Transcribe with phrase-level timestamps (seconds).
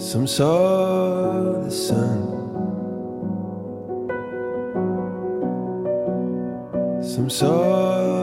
[0.00, 2.22] Some saw the sun.
[7.02, 8.19] Some saw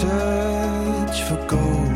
[0.00, 1.89] search for gold.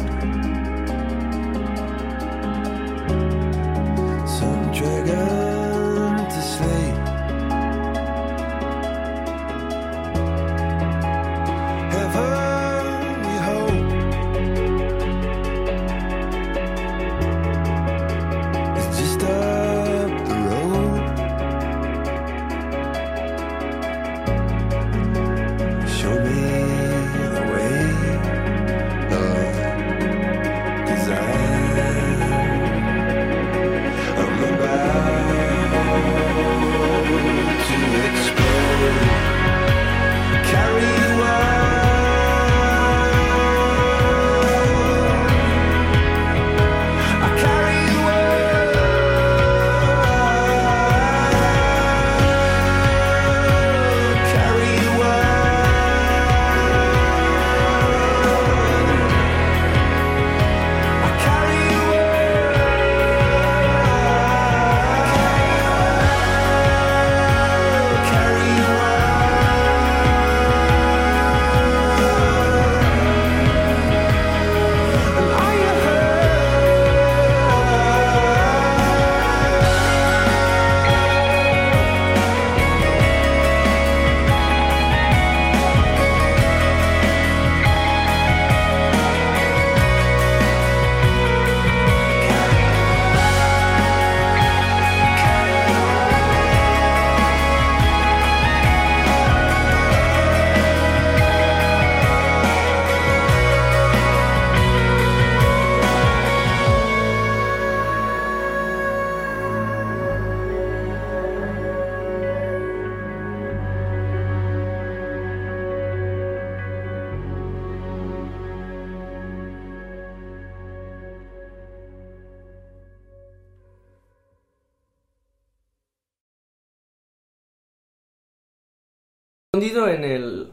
[129.66, 130.50] En el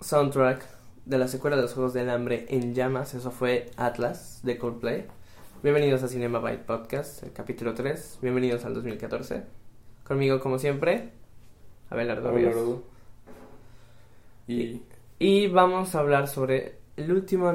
[0.00, 0.64] soundtrack
[1.04, 5.04] de la secuela de los Juegos del Hambre en llamas, eso fue Atlas de Coldplay.
[5.62, 8.20] Bienvenidos a Cinema Byte Podcast, el capítulo 3.
[8.22, 9.42] Bienvenidos al 2014.
[10.02, 11.10] Conmigo, como siempre,
[11.90, 12.54] Abelardo Ríos.
[12.54, 12.82] Abelardo.
[14.46, 14.80] Y
[15.18, 17.52] Y vamos a hablar sobre el último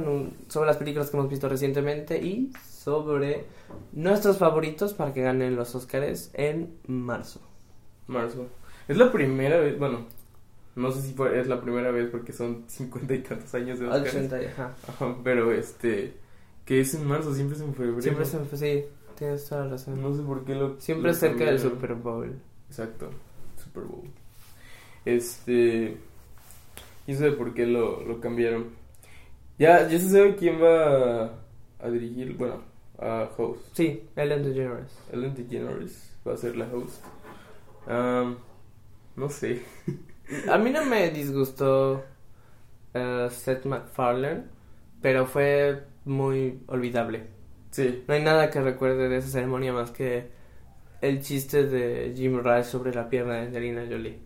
[0.47, 3.45] sobre las películas que hemos visto recientemente y sobre
[3.94, 7.41] nuestros favoritos para que ganen los Oscars en marzo.
[8.06, 8.45] marzo.
[8.88, 10.06] Es la primera vez, bueno,
[10.75, 14.03] no sé si es la primera vez porque son cincuenta y tantos años de Al
[14.03, 14.15] Oscars.
[14.15, 14.75] 80, ajá.
[14.87, 16.13] Ajá, pero este,
[16.65, 18.01] que es en marzo, siempre es en febrero.
[18.01, 18.85] Siempre se me fue, sí,
[19.17, 20.01] tienes toda la razón.
[20.01, 20.79] No sé por qué lo.
[20.79, 21.59] Siempre lo cerca del.
[21.59, 22.35] Super Bowl.
[22.69, 23.09] Exacto,
[23.63, 24.09] Super Bowl.
[25.05, 25.97] Este.
[27.05, 28.67] Y sé por qué lo, lo cambiaron.
[29.59, 31.31] Ya, ya se sabe quién va a,
[31.79, 32.61] a dirigir, bueno,
[32.97, 33.61] a host.
[33.73, 34.97] Sí, Ellen DeGeneres.
[35.11, 37.03] Ellen DeGeneres va a ser la host.
[37.85, 38.37] Am,
[39.15, 39.61] no sé.
[40.49, 42.03] A mí no me disgustó
[42.93, 44.43] eh, Seth MacFarlane,
[45.01, 47.27] pero fue muy olvidable
[47.73, 48.03] Sí.
[48.07, 50.29] No hay nada que recuerde de esa ceremonia más que
[51.01, 54.19] el chiste de Jim Rice sobre la pierna de Angelina Jolie.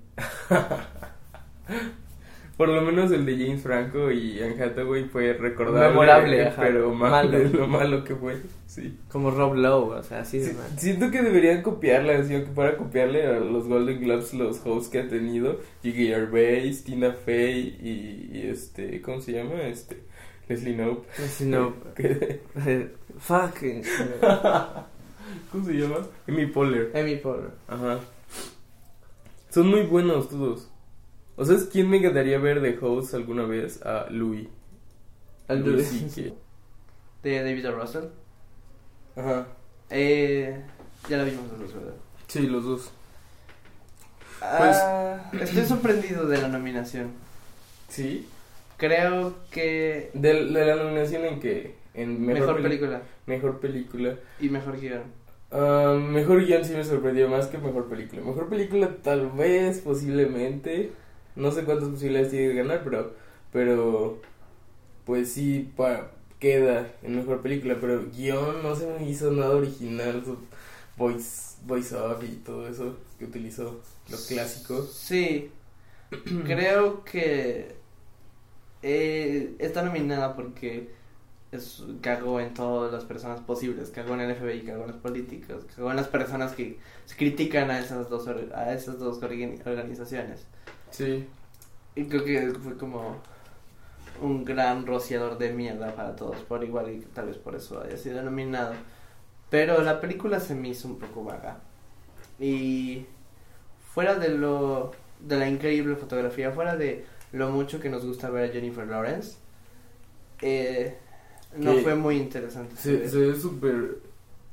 [2.58, 5.90] Por lo menos el de James Franco y Anne Hathaway fue recordable.
[5.90, 6.64] Memorable, eh, ajá.
[6.64, 8.42] pero malo, lo malo que fue.
[8.66, 8.98] Sí.
[9.12, 10.80] Como Rob Lowe, o sea, así de Sí, mal.
[10.80, 15.00] siento que deberían copiarla, así que para copiarle a los Golden Globes los hosts que
[15.00, 19.62] ha tenido, Gigi Gervais, Tina Fey y, y este, ¿cómo se llama?
[19.62, 20.02] Este,
[20.50, 21.08] Leslie Knope.
[21.28, 23.84] Si no, ¿Qué- eh, fucking.
[25.52, 25.98] ¿Cómo se llama?
[26.28, 26.92] Amy Poehler.
[26.96, 27.52] Amy Poehler.
[27.68, 28.00] Ajá.
[29.50, 30.70] Son muy buenos todos.
[31.38, 33.82] O sea, ¿quién me encantaría ver de host alguna vez?
[33.86, 34.48] A Louis.
[35.48, 36.34] Al Louis Louis.
[37.24, 37.68] De David.
[37.70, 38.06] Russell.
[39.16, 39.48] Ajá.
[39.90, 40.62] Eh,
[41.10, 41.94] ya la vimos los dos, ¿verdad?
[42.28, 42.92] Sí, los dos.
[44.42, 47.12] Ah, estoy sorprendido de la nominación.
[47.88, 48.28] Sí.
[48.78, 54.16] Creo que De, de la nominación en que en mejor, mejor, película Mejor película.
[54.40, 55.02] y mejor guion.
[55.52, 58.22] Ah, mejor guion sí me sorprendió más que mejor película.
[58.22, 60.92] Mejor película tal vez, posiblemente.
[61.38, 63.14] No sé cuántas posibilidades tiene de ganar, pero,
[63.52, 64.22] pero
[65.06, 65.72] pues sí
[66.40, 67.78] queda en mejor película.
[67.82, 70.24] Pero guion no se me hizo nada original.
[70.26, 70.38] Su
[70.98, 74.84] voice, voice off y todo eso que utilizó, lo clásico.
[74.84, 75.52] Sí,
[76.46, 77.76] creo que
[78.82, 80.90] eh, está nominada porque
[81.52, 85.66] es, cagó en todas las personas posibles, cagó en el FBI, cagó en los políticos,
[85.76, 86.80] cagó en las personas que
[87.18, 90.46] critican a esas dos, a esas dos organ- organizaciones.
[90.92, 91.28] Sí.
[91.96, 93.18] Y creo que fue como
[94.22, 97.98] un gran rociador de mierda para todos por igual y tal vez por eso haya
[97.98, 98.74] sido nominado.
[99.50, 101.60] Pero la película se me hizo un poco vaga.
[102.40, 103.06] Y
[103.94, 108.50] fuera de lo de la increíble fotografía, fuera de lo mucho que nos gusta ver
[108.50, 109.38] a Jennifer Lawrence,
[110.42, 110.98] eh,
[111.56, 112.76] no fue muy interesante.
[112.76, 113.98] Se, se ve súper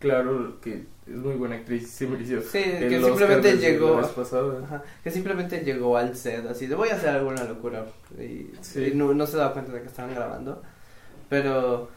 [0.09, 1.91] claro que es muy buena actriz.
[1.91, 2.41] Se mereció.
[2.43, 4.01] Sí, que Oscar simplemente desde llegó-.
[4.65, 7.87] Ajá, que simplemente llegó al set así de voy a hacer alguna locura
[8.19, 8.91] y, Sí.
[8.93, 10.63] y no, no se daba cuenta de que estaban grabando
[11.29, 11.89] pero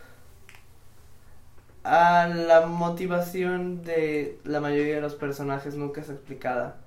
[1.84, 6.78] a la motivación de la mayoría de los personajes nunca es explicada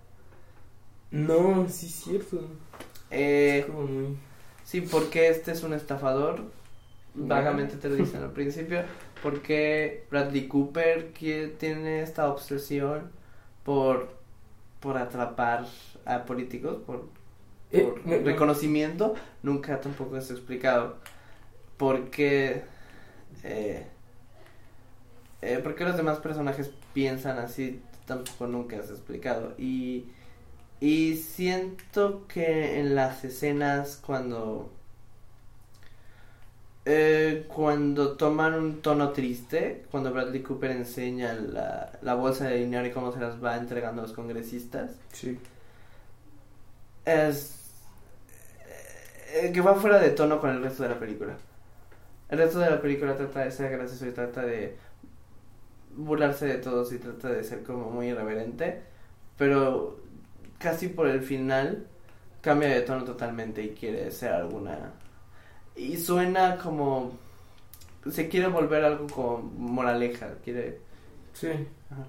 [1.11, 2.41] No, sí es cierto.
[3.11, 4.17] eh, Es como muy...
[4.65, 6.43] sí porque este es un estafador
[7.15, 8.83] vagamente te lo dicen al principio
[9.23, 13.11] porque Bradley Cooper que tiene esta obsesión
[13.65, 14.19] por
[14.81, 15.67] por atrapar
[16.07, 17.09] a políticos por
[17.73, 20.97] Eh, por reconocimiento nunca tampoco es explicado.
[21.77, 22.63] Porque
[23.45, 23.87] eh,
[25.43, 29.55] eh, por qué los demás personajes piensan así tampoco nunca es explicado.
[29.59, 30.07] Y
[30.81, 34.73] y siento que en las escenas cuando
[36.85, 42.87] eh, cuando toman un tono triste, cuando Bradley Cooper enseña la, la bolsa de dinero
[42.87, 45.39] y cómo se las va entregando a los congresistas, Sí.
[47.05, 47.57] es
[49.33, 51.37] eh, que va fuera de tono con el resto de la película.
[52.29, 54.77] El resto de la película trata de ser gracioso y trata de
[55.97, 58.83] burlarse de todos y trata de ser como muy irreverente,
[59.37, 59.99] pero
[60.59, 61.87] casi por el final
[62.41, 64.93] cambia de tono totalmente y quiere ser alguna
[65.81, 67.13] y suena como
[68.11, 70.79] se quiere volver algo como moraleja, quiere
[71.33, 71.49] Sí.
[71.91, 72.07] Ajá.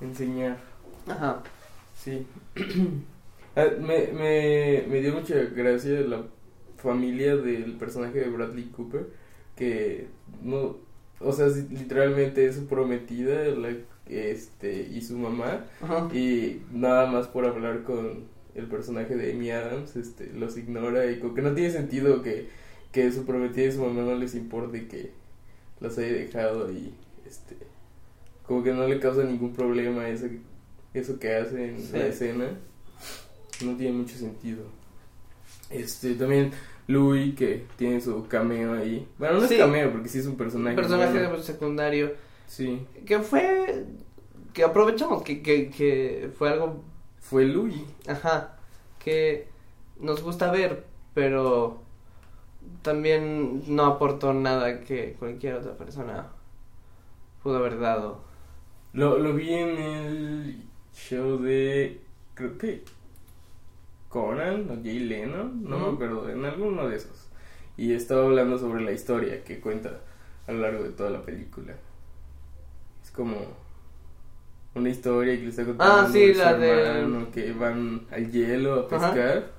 [0.00, 0.58] Enseñar.
[1.08, 1.42] ajá,
[2.02, 2.26] Sí.
[3.54, 6.22] Ah, me, me, me dio mucha gracia la
[6.76, 9.06] familia del personaje de Bradley Cooper,
[9.56, 10.08] que
[10.42, 10.76] no,
[11.20, 13.70] o sea, literalmente es su prometida, la,
[14.08, 16.08] este, y su mamá, ajá.
[16.14, 21.18] y nada más por hablar con el personaje de Amy Adams, este, los ignora y
[21.18, 22.48] como que no tiene sentido que,
[22.96, 25.12] que su prometida y su mamá no les importe que
[25.80, 26.94] los haya dejado y,
[27.26, 27.54] este,
[28.46, 30.26] como que no le causa ningún problema eso,
[30.94, 31.92] eso que hace en Sí.
[31.92, 32.46] la escena,
[33.64, 34.64] no tiene mucho sentido.
[35.68, 36.52] Este, también
[36.86, 39.54] Louis que tiene su cameo ahí, bueno, no Sí.
[39.54, 40.74] es cameo porque sí es un personaje.
[40.76, 41.42] personaje bueno.
[41.42, 42.14] secundario
[42.46, 43.84] Sí, que fue
[44.54, 46.82] que aprovechamos que, que, que fue algo
[47.20, 47.82] fue Louis.
[48.08, 48.56] ajá
[49.04, 49.48] que
[50.00, 51.82] nos gusta ver pero
[52.82, 56.28] también no aportó nada que cualquier otra persona
[57.42, 58.20] pudo haber dado
[58.92, 60.62] Lo, lo vi en el
[60.94, 62.00] show de.
[62.34, 62.82] Creo que.
[64.08, 67.28] Conan o Jay Leno, no me acuerdo, en alguno de esos.
[67.76, 70.00] Y estaba hablando sobre la historia que cuenta
[70.46, 71.74] a lo largo de toda la película.
[73.04, 73.36] Es como.
[74.74, 78.88] Una historia que le está contando Ah, sí, la de- que van al hielo a
[78.88, 79.50] pescar.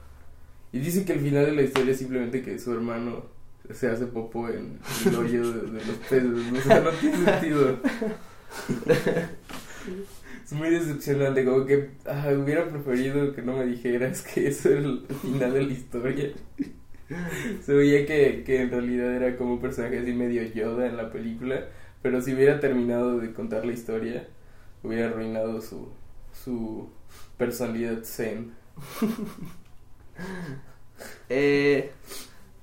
[0.71, 3.25] Y dice que el final de la historia es simplemente que su hermano
[3.73, 6.31] se hace popo en el hoyo de, de los peces.
[6.53, 7.79] O sea, no tiene sentido.
[10.45, 14.79] Es muy decepcionante, como que ah, hubiera preferido que no me dijeras que eso era
[14.79, 16.29] el final de la historia.
[17.65, 21.11] Se veía que, que en realidad era como un personaje así medio Yoda en la
[21.11, 21.67] película,
[22.01, 24.27] pero si hubiera terminado de contar la historia,
[24.83, 25.89] hubiera arruinado su,
[26.31, 26.89] su
[27.37, 28.53] personalidad zen.
[31.29, 31.91] Eh,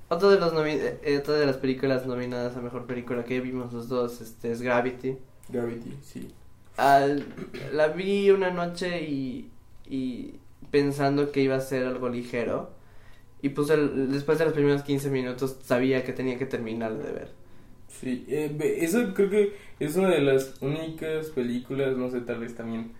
[0.08, 3.88] otro de los eh, otra de las películas nominadas a mejor película que vimos los
[3.88, 5.16] dos este, es Gravity.
[5.48, 6.30] Gravity, sí.
[6.76, 7.24] Al-
[7.72, 9.50] la vi una noche y,
[9.88, 10.34] y
[10.70, 12.70] pensando que iba a ser algo ligero.
[13.42, 17.12] Y pues el- después de los primeros 15 minutos sabía que tenía que terminar de
[17.12, 17.28] ver.
[17.88, 22.54] Sí, eh, eso creo que es una de las únicas películas, no sé, tal vez
[22.56, 22.92] también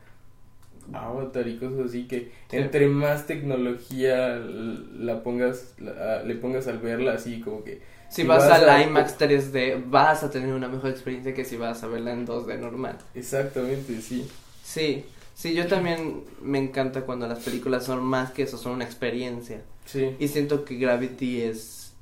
[0.92, 2.56] Avatar y cosas así, que Sí.
[2.56, 7.80] entre más tecnología la pongas, la- le pongas al verla, así como que...
[8.08, 11.44] Si Si vas, vas al a- IMAX 3D vas a tener una mejor experiencia que
[11.44, 12.98] si vas a verla en 2D normal.
[13.14, 14.28] Exactamente, sí.
[14.62, 18.84] Sí, sí, yo también me encanta cuando las películas son más que eso, son una
[18.84, 19.62] experiencia.
[19.86, 21.94] Sí, Y siento que Gravity es,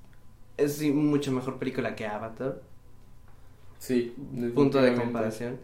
[0.58, 2.60] es mucho mejor película que Avatar.
[3.78, 4.14] sí.
[4.54, 5.58] Punto de comparación.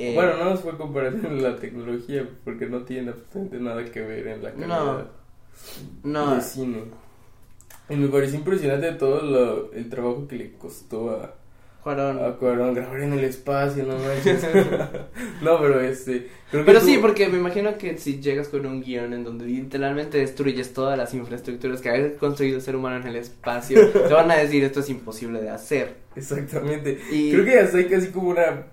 [0.00, 4.00] Eh, Bueno, no nos fue comparación en la tecnología, porque no tiene absolutamente nada que
[4.00, 5.06] ver en la calidad
[6.04, 6.84] no, de cine.
[7.88, 11.34] Y me pareció impresionante todo lo, el trabajo que le costó a,
[11.82, 12.24] Cuarón.
[12.24, 14.42] a Cuarón grabar en el espacio, no manches.
[15.42, 16.28] no, pero este.
[16.50, 19.24] Creo que Pero tú- sí, porque me imagino que si llegas con un guion en
[19.24, 23.90] donde literalmente destruyes todas las infraestructuras que ha construido el ser humano en el espacio,
[23.90, 25.96] te van a decir esto es imposible de hacer.
[26.14, 26.98] Exactamente.
[27.10, 28.66] Y Creo que hasta hay casi como una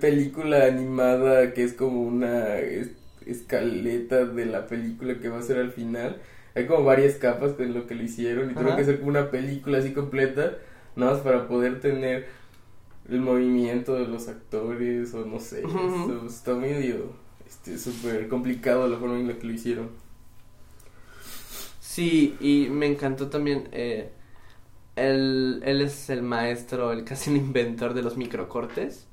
[0.00, 2.90] película animada que es como una es-
[3.26, 6.20] escaleta de la película que va a ser al final.
[6.54, 8.76] Hay como varias capas con lo que lo hicieron y tuvo Ajá.
[8.76, 10.54] que hacer como una película así completa,
[10.96, 12.26] nada más para poder tener
[13.08, 15.58] el movimiento de los actores o no sé.
[15.60, 17.12] Esto está medio
[17.46, 19.90] este súper complicado la forma en la que lo hicieron.
[21.80, 23.68] Sí, y me encantó también.
[23.72, 24.10] Eh,
[24.96, 29.05] él, él es el maestro, el casi el inventor de los microcortes.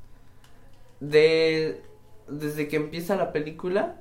[1.04, 1.82] De,
[2.30, 3.98] desde que empieza la película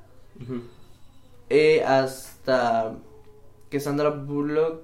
[1.50, 2.94] eh, hasta
[3.70, 4.82] que Sandra Bullock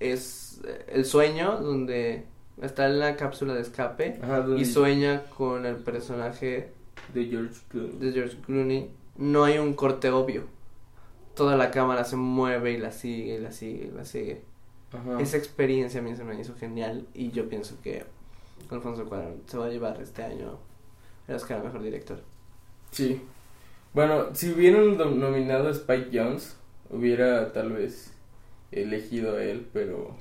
[0.00, 2.24] es eh, el sueño, donde
[2.62, 6.72] está en la cápsula de escape Ajá, y sueña con el personaje
[7.12, 7.98] de George Clooney.
[7.98, 8.90] de George Clooney.
[9.16, 10.44] No hay un corte obvio.
[11.34, 14.42] Toda la cámara se mueve y la sigue, y la sigue, y la sigue.
[14.92, 15.20] Ajá.
[15.20, 18.06] Esa experiencia a mí se me hizo genial y yo pienso que
[18.70, 20.58] Alfonso Cuarón se va a llevar este año
[21.28, 22.20] Oscar a Mejor Director.
[22.90, 23.20] Sí.
[23.94, 26.56] Bueno, si hubieran nom- nominado a Spike Jones,
[26.90, 28.12] hubiera tal vez
[28.72, 30.14] elegido a él, pero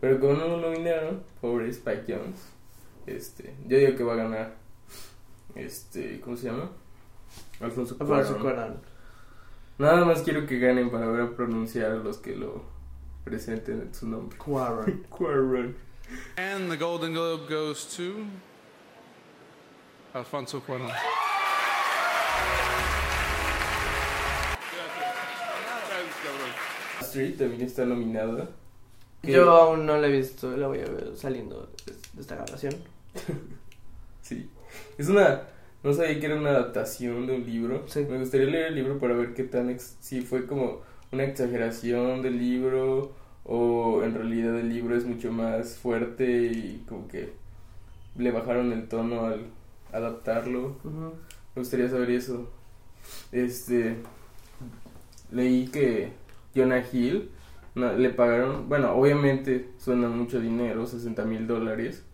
[0.00, 2.36] pero como no lo nominaron, pobre Spike Jones,
[3.06, 4.54] este, yo digo que va a ganar
[5.54, 6.70] este, ¿cómo se llama?
[7.60, 8.42] Alfonso Alfonso Cuarón.
[8.42, 8.76] Cuarón.
[9.78, 12.62] Nada más quiero que ganen para ver a pronunciar a los que lo
[13.24, 14.36] presenten en su nombre.
[14.38, 15.04] Cuarón.
[15.08, 15.74] Cuarón.
[16.36, 18.14] And the Golden Globe goes to
[20.16, 20.90] Alfonso Cuarón.
[27.00, 28.48] Street también está nominada.
[29.22, 32.74] Yo aún no la he visto, la voy a ver saliendo de, de esta grabación.
[34.22, 34.50] Sí.
[34.98, 35.42] Es una.
[35.84, 37.84] No sabía que era una adaptación de un libro.
[37.86, 38.04] Sí.
[38.10, 39.70] Me gustaría leer el libro para ver qué tan.
[39.70, 40.80] ex- si fue como
[41.12, 43.12] una exageración del libro
[43.44, 47.34] o en realidad el libro es mucho más fuerte y como que
[48.16, 49.44] le bajaron el tono al
[49.96, 50.76] adaptarlo.
[50.84, 52.50] Me gustaría saber eso.
[53.32, 53.96] Este.
[55.30, 56.12] Leí que
[56.54, 57.30] Jonah Hill
[57.74, 58.68] no, le pagaron.
[58.68, 62.04] Bueno, obviamente suena mucho dinero, 60 mil dólares.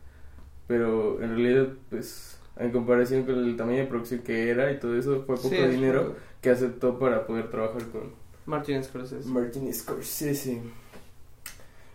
[0.66, 4.96] Pero en realidad, pues, en comparación con el tamaño de producción que era y todo
[4.96, 8.12] eso, fue poco Sí, dinero que aceptó para poder trabajar con
[8.46, 9.28] Martin Scorsese.
[9.28, 10.60] Martin Scorsese.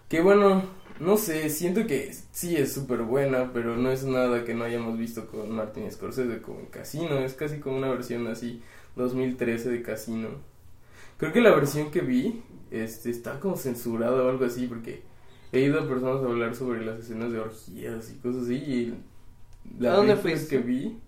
[0.10, 0.64] Que bueno,
[1.00, 4.98] no sé, siento que sí es súper buena, pero no es nada que no hayamos
[4.98, 8.62] visto con Martin Scorsese como en Casino, es casi como una versión así
[8.96, 10.30] 2013 de Casino.
[11.18, 15.02] Creo que la versión que vi este está como censurada o algo así porque
[15.52, 18.94] he ido a personas a hablar sobre las escenas de orgías y cosas así y
[19.80, 20.48] la ¿A dónde fuiste?
[20.48, 21.00] que vi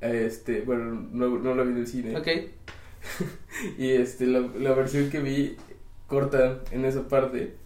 [0.00, 2.16] este, bueno, no, no la vi en el cine.
[2.16, 2.28] Ok.
[3.78, 5.56] Y este, la, la versión que vi
[6.06, 7.56] corta en esa parte.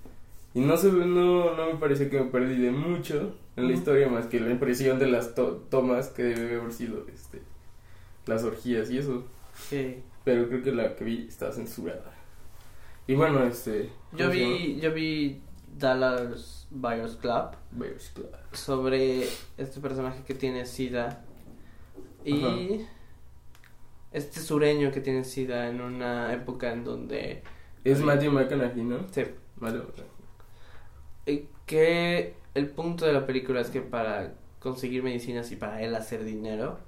[0.56, 4.08] Y no se no, no me pareció que me perdí de mucho en la historia,
[4.08, 7.42] más que la impresión de las to- tomas que debe haber sido este,
[8.26, 9.16] las orgías y eso.
[9.18, 10.02] ok.
[10.25, 12.12] Pero creo que la que vi está censurada.
[13.06, 13.90] Y bueno, este.
[14.12, 15.40] Yo vi, yo vi
[15.78, 18.30] Dallas Buyers Club Bears Club.
[18.52, 19.25] sobre
[19.58, 21.22] este personaje que tiene sida
[22.25, 22.56] y Ajá.
[24.12, 27.42] este sureño que tiene sida en una época en donde
[27.84, 29.06] Es Matthew McConaughey, ¿no?
[29.12, 29.22] sí,
[29.60, 30.15] Matthew McConaughey.
[31.26, 35.95] Y que el punto de la película es que para conseguir medicinas y para él
[35.95, 36.78] hacer dinero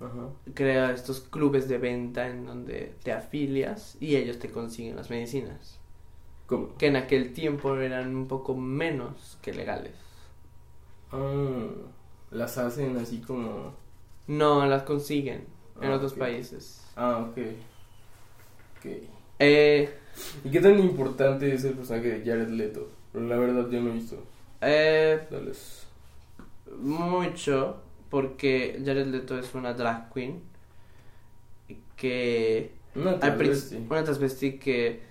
[0.00, 0.28] Ajá.
[0.54, 5.78] crea estos clubes de venta en donde te afilias y ellos te consiguen las medicinas
[6.46, 6.74] ¿Cómo?
[6.76, 9.94] que en aquel tiempo eran un poco menos que legales
[11.12, 11.68] Ah,
[12.30, 13.74] las hacen así como...
[14.26, 15.44] no las consiguen
[15.80, 17.38] en Ah, otros países Ah, ok.
[18.78, 18.86] Ok.
[19.38, 19.90] eh,
[20.44, 22.88] ¿Y qué tan importante es el personaje de Jared Leto?
[23.14, 24.16] La verdad yo no he visto.
[24.60, 25.86] eh, Dallas.
[26.80, 30.42] mucho porque Jared Leto es una drag queen
[31.96, 33.76] que Una travesti.
[33.88, 35.02] una transvesti que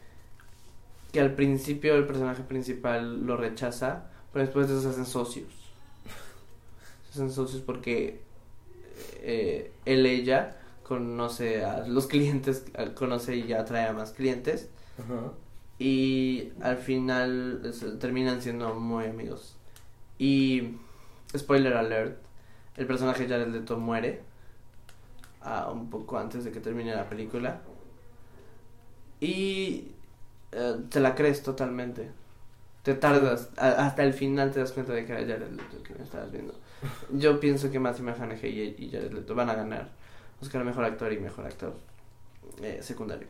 [1.12, 5.50] que al principio el personaje principal lo rechaza pero después de eso se hacen socios
[7.06, 8.22] se hacen socios porque
[9.22, 12.66] eh, él ella conoce a los clientes
[12.96, 15.32] conoce y atrae a más clientes Ajá.
[15.82, 19.56] Y al final terminan siendo muy amigos.
[20.20, 20.78] Y
[21.38, 22.18] spoiler alert,
[22.78, 24.22] el personaje Jared Leto muere
[25.42, 27.62] ah, un poco antes de que termine la película.
[29.20, 29.92] Y
[30.52, 32.10] eh, te la crees totalmente.
[32.84, 35.94] Te tardas, a- hasta el final te das cuenta de que era Jared Leto que
[35.96, 36.54] me estabas viendo.
[37.14, 39.90] Yo pienso que Matthew McConaughey y, y Jared Leto van a ganar
[40.42, 41.76] Oscar Mejor Actor y Mejor Actor
[42.62, 43.28] eh, Secundario.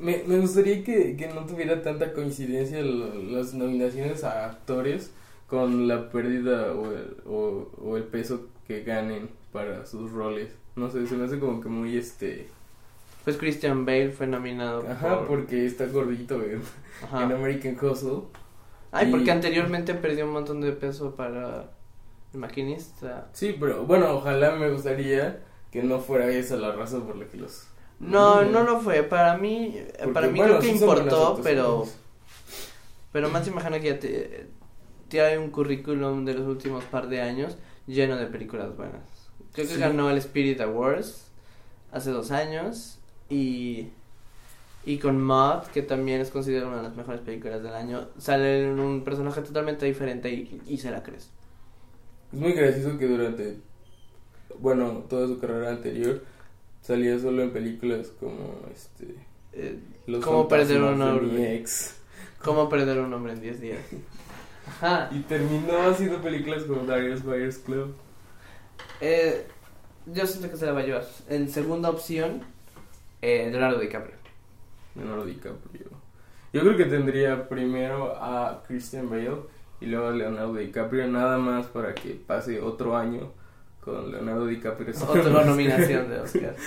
[0.00, 5.10] Me, me gustaría que, que no tuviera tanta coincidencia lo- las nominaciones a actores
[5.46, 10.50] con la pérdida o el, o, o el peso que ganen para sus roles.
[10.76, 12.48] No sé, se me hace como que muy este...
[13.24, 15.28] Pues Christian Bale fue nominado Ajá, por...
[15.28, 16.60] porque está gordito en,
[17.12, 18.24] American Hustle.
[18.92, 21.70] Ay, Y- porque anteriormente perdió un montón de peso para
[22.32, 23.28] el maquinista.
[23.32, 27.36] Sí, pero bueno, ojalá me gustaría que no fuera esa la razón por la que
[27.38, 27.66] los...
[28.06, 29.02] No, no lo fue.
[29.02, 31.86] Para mí, Porque, para mí bueno, creo que sí importó, pero
[33.12, 34.46] pero Matthew McConaughey ya te,
[35.08, 39.02] tiene un currículum de los últimos par de años lleno de películas buenas.
[39.52, 39.80] Creo que Sí.
[39.80, 41.30] ganó el Spirit Awards
[41.92, 42.98] hace dos años
[43.30, 43.88] y
[44.84, 48.64] y con Maud, que también es considerada una de las mejores películas del año, sale
[48.64, 51.30] en un personaje totalmente diferente y, y se la crees.
[52.32, 53.62] Es muy gracioso que durante,
[54.58, 56.22] bueno, toda su carrera anterior
[56.84, 59.16] salía solo en películas como este
[59.52, 61.56] Eh, Los ¿Cómo perder un mi hombre?
[61.56, 61.96] ex.
[62.42, 63.80] ¿Cómo perder un hombre en 10 días?
[64.66, 65.08] Ajá.
[65.10, 67.94] Y terminó haciendo películas como Darius Buyers Club.
[69.00, 69.46] Eh,
[70.06, 71.06] yo siento que se la va a llevar.
[71.28, 72.42] En segunda opción,
[73.22, 74.16] eh, Leonardo DiCaprio.
[74.94, 75.90] Leonardo DiCaprio.
[76.52, 79.42] Yo creo que tendría primero a Christian Bale
[79.80, 83.32] y luego a Leonardo DiCaprio, nada más para que pase otro año
[83.84, 84.94] con Leonardo DiCaprio.
[85.08, 86.54] Otra nominación de Oscar.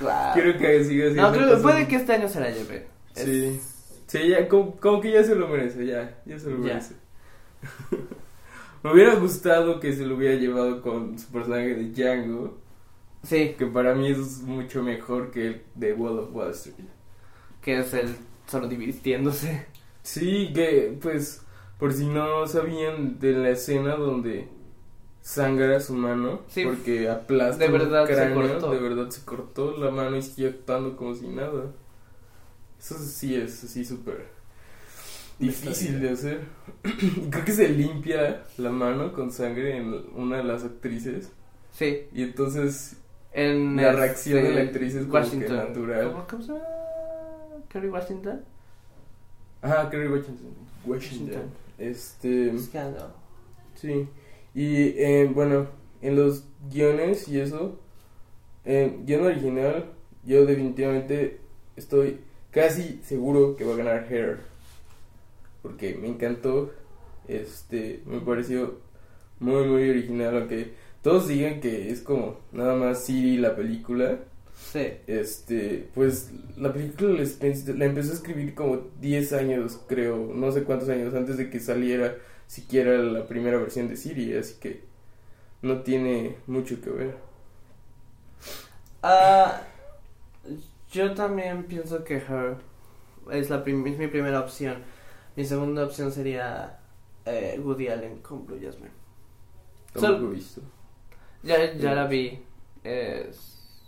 [0.00, 0.10] Wow.
[0.34, 1.10] Quiero que siga.
[1.10, 2.86] No, creo que puede que este año se la lleve.
[3.14, 3.60] Es- Sí.
[4.06, 6.94] Sí, ya, como, como que ya se lo merece, ya, ya se lo merece.
[8.82, 12.58] Me hubiera gustado que se lo hubiera llevado con su personaje de Django,
[13.24, 16.76] Sí, que para mí es mucho mejor que el de Wall of Wall Street.
[17.60, 18.14] que es el
[18.46, 19.66] solo divirtiéndose.
[20.02, 21.42] Sí, que pues,
[21.78, 24.48] por si no sabían de la escena donde
[25.28, 26.64] sangra su mano, Sí.
[26.64, 28.70] porque aplasta De verdad un se cráneo, cortó.
[28.70, 31.66] de verdad se cortó la mano y sigue actuando como si nada.
[32.80, 34.26] Eso sí es así súper
[35.38, 36.40] difícil de hacer.
[37.30, 41.30] Creo que se limpia la mano con sangre en una de las actrices
[41.72, 42.96] Sí, y entonces
[43.32, 46.10] en La este, reacción de la actriz es como que natural.
[46.12, 46.64] ¿Cómo, cómo se llama?
[47.68, 48.40] Kerry Washington.
[49.60, 50.54] Ajá, Kerry Washington.
[50.86, 51.26] Washington.
[51.26, 51.42] Washington.
[51.78, 53.12] Este, Scandal.
[53.74, 54.08] sí.
[54.54, 55.68] Y eh, bueno,
[56.02, 57.78] en los guiones y eso,
[58.64, 59.86] en guion original,
[60.24, 61.40] yo definitivamente
[61.76, 64.38] estoy casi seguro que va a ganar Hair.
[65.62, 66.72] Porque me encantó,
[67.26, 68.78] este, me pareció
[69.40, 74.18] muy, muy original, aunque todos digan que es como nada más Siri la película.
[74.72, 74.86] Sí.
[75.06, 80.88] Este, pues la película la empezó a escribir como 10 años, creo, no sé cuántos
[80.88, 82.16] años antes de que saliera
[82.48, 84.82] siquiera la primera versión de Siri, así que
[85.62, 87.16] no tiene mucho que ver.
[89.02, 89.62] Ah,
[90.90, 92.56] yo también pienso que Her
[93.30, 94.82] es, la prim- es mi primera opción.
[95.36, 96.80] Mi segunda opción sería
[97.24, 98.90] eh, Woody Allen con Blue Jasmine.
[99.92, 100.60] Tampoco Sol- he visto.
[101.44, 102.42] Ya, ya la vi.
[102.82, 103.84] Es,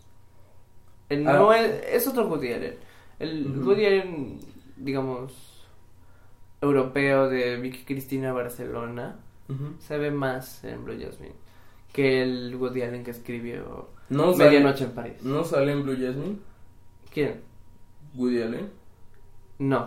[1.08, 1.32] eh, Ah.
[1.32, 2.76] no es, es otro Woody Allen.
[3.18, 3.70] El Ujú.
[3.70, 4.38] Woody Allen,
[4.76, 5.49] digamos,
[6.60, 9.16] europeo de Vicky Cristina Barcelona
[9.80, 11.34] se ve más en Blue Jasmine
[11.92, 15.14] que el Woody Allen que escribió No Medianoche en París.
[15.22, 16.36] no sale en Blue Jasmine,
[17.12, 17.40] ¿Quién?
[18.14, 18.68] Woody Allen.
[19.58, 19.86] No.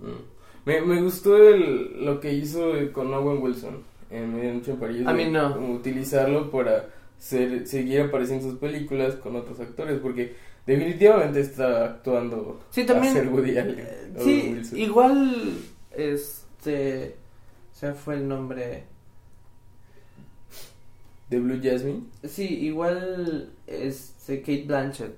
[0.00, 0.64] Mm.
[0.64, 3.76] Me, me gustó el, lo que hizo con Owen Wilson
[4.10, 5.06] en Medianoche en París.
[5.06, 5.52] A mí no.
[5.54, 6.86] como utilizarlo para
[7.18, 10.34] ser, seguir apareciendo en sus películas con otros actores, porque
[10.66, 13.12] definitivamente está actuando Sí, también.
[13.16, 13.86] a ser Woody Allen.
[14.18, 14.78] sí, Wilson.
[14.78, 15.52] igual.
[15.96, 17.16] Este.
[17.72, 18.84] Se fue el nombre.
[21.30, 22.02] De Blue Jasmine.
[22.24, 23.52] Sí, igual.
[23.66, 24.40] Este.
[24.40, 25.16] Kate Blanchett.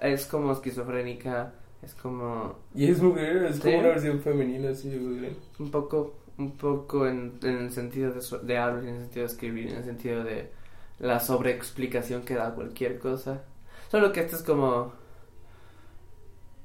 [0.00, 1.54] Es como esquizofrénica.
[1.82, 2.58] Es como.
[2.74, 3.78] Y es mujer, es como Sí.
[3.78, 5.36] una versión femenina Woody Allen.
[5.58, 6.14] Un poco.
[6.38, 9.68] Un poco en, en el sentido de, su- de hablar, en el sentido de escribir,
[9.68, 10.50] en el sentido de
[10.98, 13.44] la sobreexplicación que da cualquier cosa.
[13.90, 14.92] Solo que esto es como.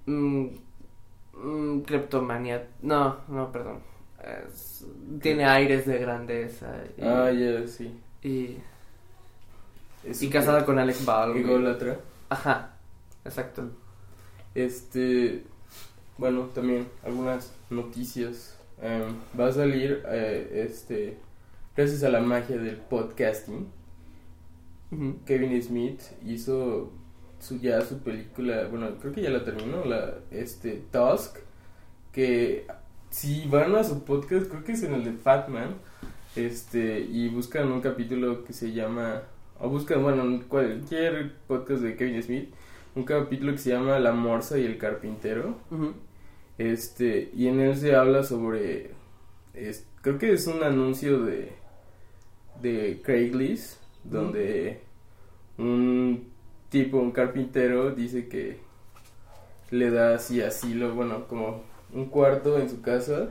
[0.06, 0.48] mm,
[1.44, 1.84] mm.
[2.82, 3.80] No, no, perdón.
[4.24, 4.86] Es-
[5.22, 6.68] tiene aires de grandeza.
[6.98, 8.00] Y, Ah, ya, sí.
[8.24, 8.58] y,
[10.04, 11.44] Es y casada con Alex Baldwin.
[11.48, 12.00] ególatra.
[12.30, 12.74] Ajá,
[13.26, 13.70] exacto.
[14.56, 15.44] Este,
[16.18, 18.58] bueno, también algunas noticias.
[18.82, 21.18] Em, va a salir, eh, este,
[21.76, 23.68] gracias a la magia del podcasting.
[25.26, 26.92] Kevin Smith hizo
[27.40, 31.38] su ya su película, bueno, creo que ya la terminó, la, este, Tusk,
[32.12, 32.66] que
[33.10, 35.76] si van a su podcast, creo que es en el de Fatman,
[36.36, 39.24] este, y buscan un capítulo que se llama,
[39.60, 42.50] o buscan, bueno, en cualquier podcast de Kevin Smith,
[42.96, 45.58] un capítulo que se llama La Morsa y el Carpintero,
[46.58, 48.92] este, y en él se habla sobre,
[49.54, 51.52] es- creo que es un anuncio de,
[52.62, 54.82] de Craigslist, donde
[55.58, 56.30] un
[56.70, 58.60] tipo, un carpintero, dice que
[59.70, 63.30] le da así asilo, bueno, como un cuarto en su casa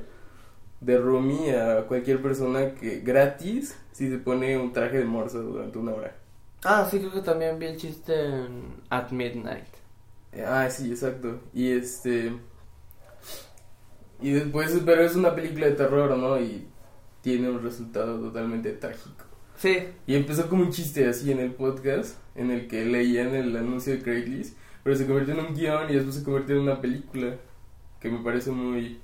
[0.81, 5.79] de roomie a cualquier persona que gratis si se pone un traje de morsa durante
[5.79, 6.15] una hora.
[6.65, 9.69] Ah, sí, creo que también vi el chiste en At Midnight.
[10.45, 11.41] Ah, sí, exacto.
[11.55, 12.33] Y este.
[14.21, 16.41] Y después, pero es una película de terror, ¿no?
[16.41, 16.67] Y
[17.23, 19.25] tiene un resultado totalmente trágico.
[19.57, 23.57] Sí, Y empezó como un chiste así en el podcast, en el que leían el
[23.57, 26.81] anuncio de Craigslist, pero se convirtió en un guion y después se convirtió en una
[26.81, 27.37] película,
[28.01, 29.01] que me parece muy,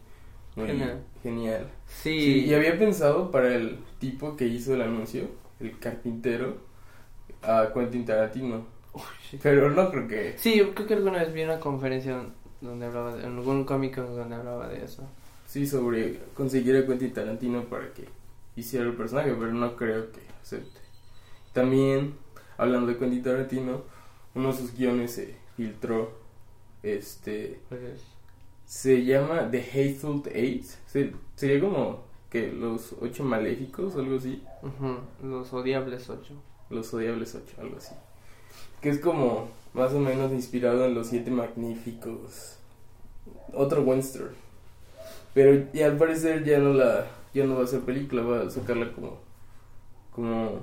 [0.54, 1.00] muy Genial.
[1.22, 1.68] genial.
[1.86, 2.20] sí.
[2.20, 5.28] Sí, y había pensado para el tipo que hizo el anuncio,
[5.60, 6.58] el carpintero,
[7.42, 8.66] a Quentin Tarantino,
[9.30, 9.38] sí.
[9.42, 10.34] pero no creo que...
[10.38, 12.22] Sí, yo creo que alguna vez vi una conferencia
[12.60, 15.02] donde hablaba de, en algún cómico donde hablaba de eso.
[15.46, 18.06] Sí, sobre conseguir a Quentin Tarantino para que
[18.56, 20.80] hiciera el personaje, pero no creo que acepte.
[21.52, 22.14] También,
[22.56, 23.82] hablando de Quentin Tarantino,
[24.34, 26.12] uno de sus guiones se filtró.
[26.82, 27.60] Este.
[28.66, 30.64] Se llama The Hateful Eight.
[30.86, 34.42] Se- sería como que los ocho maléficos, algo así.
[35.22, 36.34] Los odiables 8.
[36.70, 37.94] Los odiables ocho, algo así.
[38.80, 42.56] Que es como más o menos inspirado en los siete magníficos.
[43.52, 44.30] Otro western.
[45.34, 48.50] Pero y al parecer ya no la ya no va a ser película, va a
[48.50, 49.18] sacarla como
[50.14, 50.60] como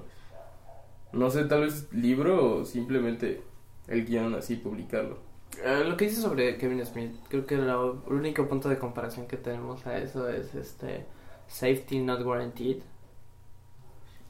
[1.13, 3.41] no sé, tal vez libro o simplemente
[3.87, 5.17] el guion así publicarlo.
[5.63, 9.27] Eh, lo que dice sobre Kevin Smith, creo que lo- el único punto de comparación
[9.27, 11.05] que tenemos a eso es este
[11.47, 12.77] Safety Not Guaranteed.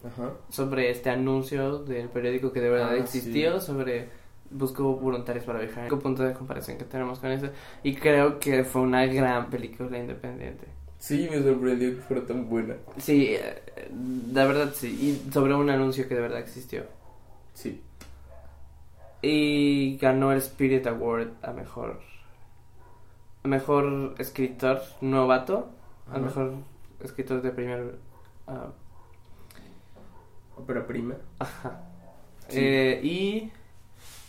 [0.05, 0.31] Ajá.
[0.49, 4.07] Sobre este anuncio del periódico que de verdad Ah, existió, sobre
[4.49, 5.79] busco voluntarios para viajar.
[5.79, 7.49] El único punto de comparación que tenemos con eso.
[7.83, 10.67] Y creo que fue una gran película independiente.
[10.99, 12.75] Sí, me sorprendió que fuera tan buena.
[12.97, 13.89] Sí, eh,
[14.33, 14.87] la verdad sí.
[15.27, 16.83] Y sobre un anuncio que de verdad existió.
[17.53, 17.81] Sí.
[19.21, 22.01] Y ganó el Spirit Award a mejor.
[23.43, 25.69] a mejor escritor novato.
[26.07, 26.19] A Ajá.
[26.19, 26.53] mejor
[27.01, 27.95] escritor de primer.
[28.47, 28.71] ah,
[30.57, 31.15] Ópera prima.
[31.39, 31.81] ajá.
[32.49, 32.59] Sí.
[32.59, 33.51] Eh, y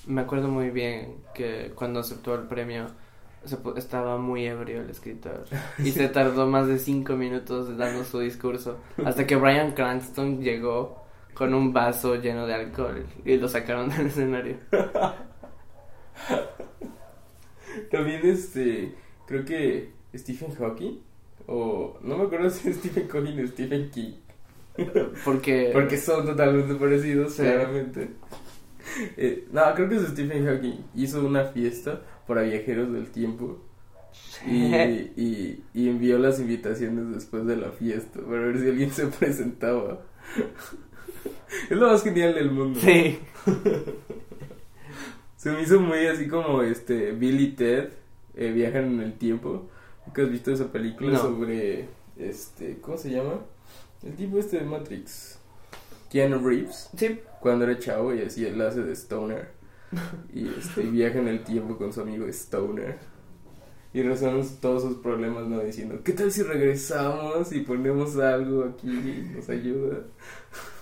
[0.07, 2.87] me acuerdo muy bien que cuando aceptó el premio
[3.45, 5.45] se pu- estaba muy ebrio el escritor
[5.79, 11.05] y se tardó más de cinco minutos dando su discurso hasta que Brian Cranston llegó
[11.35, 14.57] con un vaso lleno de alcohol y lo sacaron del escenario.
[17.91, 18.95] También este,
[19.27, 20.99] creo que Stephen Hawking
[21.47, 24.13] o no me acuerdo si es Stephen Hawking o Stephen King,
[25.25, 27.43] Porque, porque son totalmente parecidos, Sí.
[27.43, 28.09] claramente.
[29.17, 30.85] Eh, no, creo que es Stephen Hawking.
[30.95, 33.59] Hizo una fiesta para viajeros del tiempo
[34.47, 34.73] y,
[35.17, 40.03] y, y envió las invitaciones después de la fiesta para ver si alguien se presentaba.
[41.69, 42.79] Es lo más genial del mundo.
[42.81, 43.19] Sí.
[45.37, 47.89] Se me hizo muy así como este Bill y Ted
[48.37, 49.69] eh, viajan en el tiempo.
[50.07, 51.19] ¿Nunca has visto esa película No.
[51.19, 53.41] sobre este, ¿cómo se llama?
[54.05, 55.39] El tipo este de Matrix.
[56.11, 59.49] Keanu Reeves, Sí, cuando era chavo y así él hace de Stoner.
[60.33, 62.99] Y este, viaja en el tiempo con su amigo Stoner.
[63.93, 65.59] Y resuelven todos sus problemas, ¿no?
[65.61, 70.05] Diciendo, ¿qué tal si regresamos y ponemos algo aquí y nos ayuda?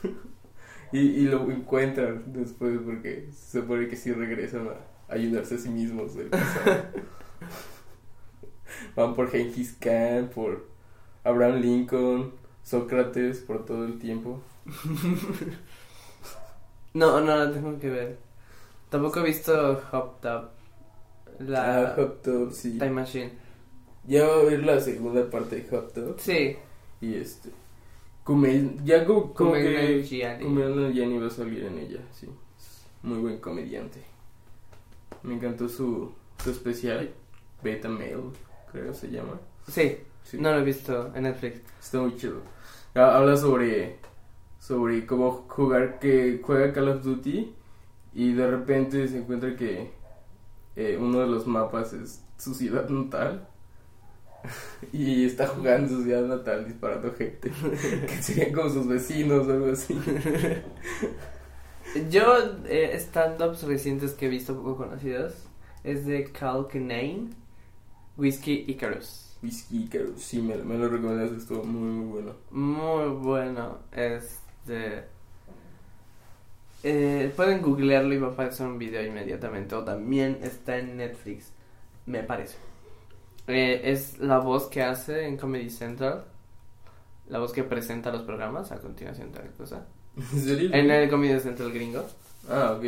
[0.92, 4.74] y, y lo encuentran después porque se supone que sí regresan a
[5.14, 6.30] ayudarse a sí mismos del.
[8.94, 10.66] Van por Genghis Khan, por
[11.24, 14.42] Abraham Lincoln, Sócrates, por todo el tiempo.
[16.92, 18.27] no, no la tengo que ver.
[18.90, 20.50] Tampoco he visto Hop Top,
[21.40, 22.78] la Ah, Hot Tub, sí.
[22.78, 23.32] Time Machine.
[24.06, 26.16] Ya va a ver la segunda parte de Hot Tub.
[26.18, 26.56] Sí,
[27.00, 27.50] Y este.
[28.24, 30.38] Kumail, ya como, como Kumail que.
[30.42, 32.28] Kumail Nanjiani va a salir en ella, sí.
[33.02, 34.02] Muy buen comediante.
[35.22, 37.10] Me encantó su, su especial,
[37.62, 38.16] Beta Male,
[38.72, 39.38] creo se llama.
[39.68, 40.36] sí, Sí.
[40.38, 41.60] no lo he visto en Netflix.
[41.80, 42.42] Está muy chido.
[42.94, 43.96] Ha- Habla sobre
[44.58, 47.54] sobre cómo jugar que juega Call of Duty
[48.18, 49.92] y de repente se encuentra que
[50.74, 53.46] eh, uno de los mapas es su ciudad natal
[54.92, 57.52] y está jugando en su ciudad natal disparando gente
[58.08, 59.96] que serían como sus vecinos o algo así.
[62.10, 62.24] Yo,
[62.66, 65.34] eh, stand-ups recientes que he visto poco conocidos
[65.84, 67.30] es de Cal Kinane,
[68.16, 69.38] Whiskey Icarus.
[69.44, 72.32] Whisky, Icarus, sí, me, me lo recomendaste, estuvo muy, muy bueno.
[72.50, 73.78] Muy bueno.
[73.92, 75.04] Este.
[76.82, 79.74] Eh, pueden googlearlo y va a aparecer un video inmediatamente.
[79.74, 81.52] O también está en Netflix,
[82.06, 82.56] me parece.
[83.46, 86.24] Eh, es la voz que hace en Comedy Central.
[87.28, 89.86] La voz que presenta los programas a continuación, tal cosa.
[90.34, 92.04] ¿En el Comedy Central gringo.
[92.48, 92.84] Ah, ok.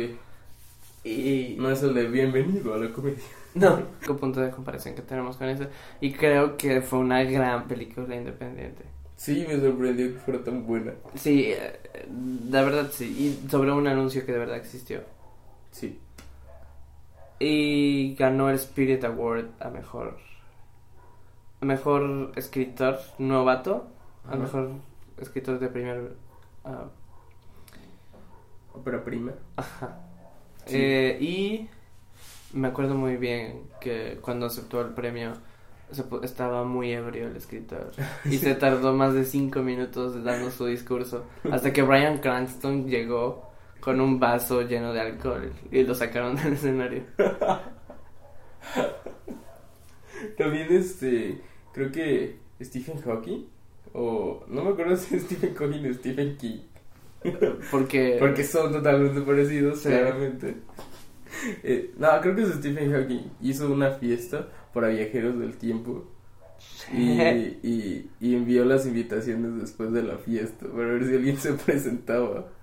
[1.03, 1.55] Y.
[1.59, 3.19] No es el de bienvenido a la comedia.
[3.53, 5.65] No, con punto de comparación que tenemos con eso.
[5.99, 8.85] Y creo que fue una gran película independiente.
[9.17, 10.93] Sí, me sorprendió que fuera tan buena.
[11.15, 11.80] Sí, eh,
[12.49, 13.39] la verdad sí.
[13.45, 15.01] Y sobre un anuncio que de verdad existió.
[15.71, 15.99] Sí.
[17.39, 20.17] Y ganó el Spirit Award a mejor.
[21.61, 23.87] A mejor escritor novato.
[24.29, 24.71] A mejor
[25.17, 26.15] escritor de primer.
[26.65, 26.85] ah,
[28.73, 29.33] Ópera prima.
[29.57, 29.99] ajá.
[30.65, 30.77] Sí.
[30.77, 31.69] Eh, y
[32.53, 35.33] me acuerdo muy bien que cuando aceptó el premio
[35.91, 37.91] se estaba muy ebrio el escritor
[38.25, 43.49] y se tardó más de cinco minutos dando su discurso hasta que Brian Cranston llegó
[43.79, 47.03] con un vaso lleno de alcohol y lo sacaron del escenario.
[50.37, 51.41] También este,
[51.73, 53.45] creo que Stephen Hawking,
[53.93, 56.59] o no me acuerdo si es Stephen Hawking o Stephen King,
[57.71, 59.89] Porque, porque son totalmente parecidos, Sí.
[59.89, 60.55] claramente.
[61.63, 66.05] Eh, no, creo que es Stephen Hawking, hizo una fiesta para viajeros del tiempo
[66.93, 67.19] y,
[67.63, 72.47] y, y envió las invitaciones después de la fiesta para ver si alguien se presentaba.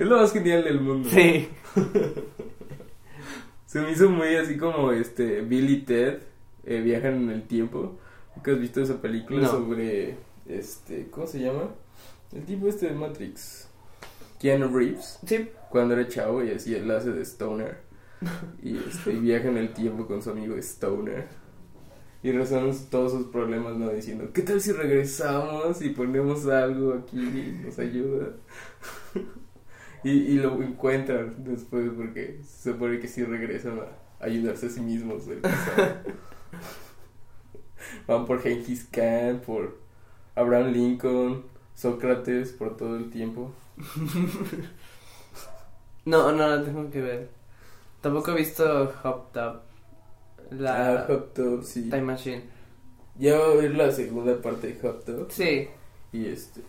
[0.00, 1.08] Es lo más genial del mundo.
[1.10, 1.48] sí,
[3.66, 6.18] Se me hizo muy así como este Bill y Ted
[6.64, 7.98] eh, viajan en el tiempo.
[8.36, 9.48] ¿Nunca has visto esa película No.
[9.50, 10.16] sobre
[10.48, 11.68] este cómo se llama?
[12.32, 13.68] El tipo este de Matrix.
[14.44, 17.78] Keanu Reeves, sí, cuando era chavo y así él hace de Stoner.
[18.62, 21.28] Y este y viaja en el tiempo con su amigo Stoner.
[22.22, 23.88] Y resuelven todos sus problemas, ¿no?
[23.88, 28.32] Diciendo, ¿qué tal si regresamos y ponemos algo aquí y nos ayuda?
[30.04, 34.82] y, y lo encuentran después porque se supone que sí regresan a ayudarse a sí
[34.82, 36.02] mismos del pasado.
[38.06, 39.78] Van por Genghis Khan, por
[40.34, 43.50] Abraham Lincoln, Sócrates, por todo el tiempo.
[46.04, 47.28] no, no la tengo que ver.
[48.00, 49.62] Tampoco he visto Hop Top,
[50.50, 51.84] la Ah, Hot Tub, sí.
[51.88, 52.42] Time Machine.
[53.18, 55.26] Ya va a ver la segunda parte de Hot Tub.
[55.30, 55.68] Sí,
[56.12, 56.60] Y este.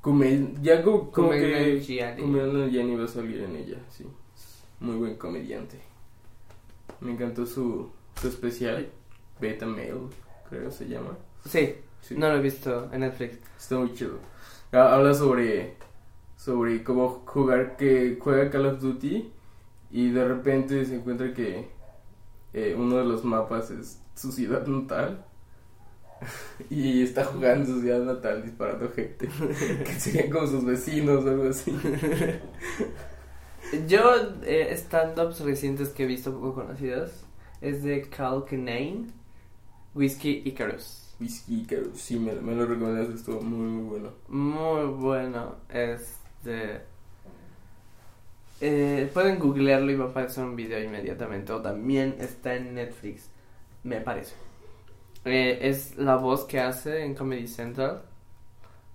[0.00, 1.82] Kumail, ya como, como que.
[1.86, 4.06] Nanjiani va a salir en ella, sí.
[4.80, 5.78] Muy buen comediante.
[7.00, 8.88] Me encantó su, su especial,
[9.40, 9.94] Beta Male,
[10.48, 11.16] creo se llama.
[11.44, 12.14] sí, Sí.
[12.16, 13.38] no lo he visto en Netflix.
[13.58, 14.18] Está muy chido.
[14.72, 15.74] Ha- Habla sobre.
[16.40, 19.30] Sobre cómo jugar que juega Call of Duty
[19.90, 21.68] y de repente se encuentra que
[22.54, 25.22] eh, uno de los mapas es su ciudad natal
[26.70, 29.28] y está jugando en su ciudad natal disparando gente
[29.84, 31.76] que serían como sus vecinos o algo así.
[33.86, 34.00] Yo,
[34.42, 37.22] eh, stand-ups recientes que he visto poco conocidos
[37.60, 39.08] es de Cal Kinane,
[39.94, 41.14] Whiskey Icarus.
[41.20, 44.08] Whisky, Icarus, sí, me, me lo recomendaste, estuvo muy, muy bueno.
[44.28, 45.56] Muy bueno.
[46.42, 46.80] Este.
[48.62, 51.52] eh, pueden googlearlo y va a aparecer un video inmediatamente.
[51.52, 53.28] O también está en Netflix,
[53.84, 54.34] me parece.
[55.24, 58.02] Eh, es la voz que hace en Comedy Central.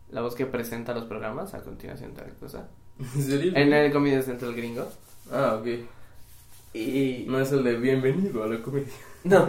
[0.09, 2.67] La voz que presenta los programas a continuación tal cosa.
[3.17, 4.87] ¿En el Comedy Central gringo.
[5.31, 5.67] Ah, ok.
[6.73, 7.25] Y.
[7.27, 8.93] No es el de bienvenido a la comedia.
[9.23, 9.47] No.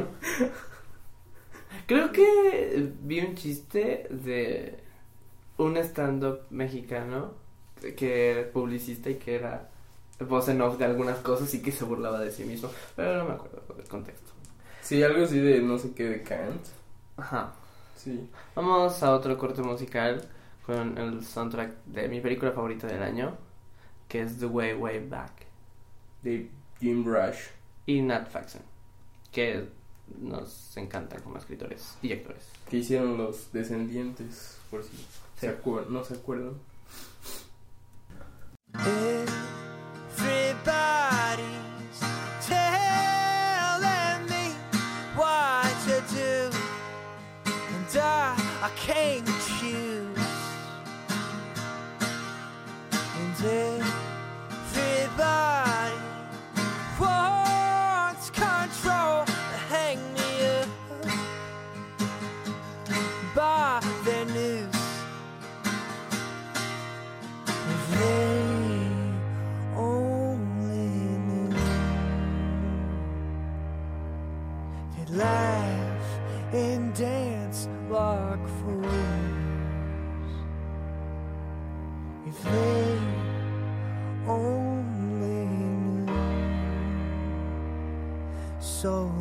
[1.87, 4.79] Creo que vi un chiste de
[5.59, 7.35] un stand-up mexicano
[7.97, 9.69] que era publicista y que era
[10.21, 12.71] voz en off de algunas cosas y que se burlaba de sí mismo.
[12.95, 14.33] Pero no me acuerdo del contexto.
[14.83, 16.63] Sí, algo así de no sé qué de Kant.
[17.17, 17.53] Ajá.
[17.97, 18.29] Sí.
[18.55, 20.23] Vamos a otro corte musical
[20.65, 23.37] con el soundtrack de mi película favorita del año,
[24.09, 25.33] que es The Way Way Back.
[26.23, 27.39] De Jim Rush.
[27.87, 28.63] Y Nat Faxon,
[29.33, 29.65] que
[30.21, 32.45] nos encantan como escritores y actores.
[32.69, 34.91] Que hicieron los descendientes, por si
[35.39, 36.55] se acuer- no se acuerdan.
[38.79, 39.27] Everybody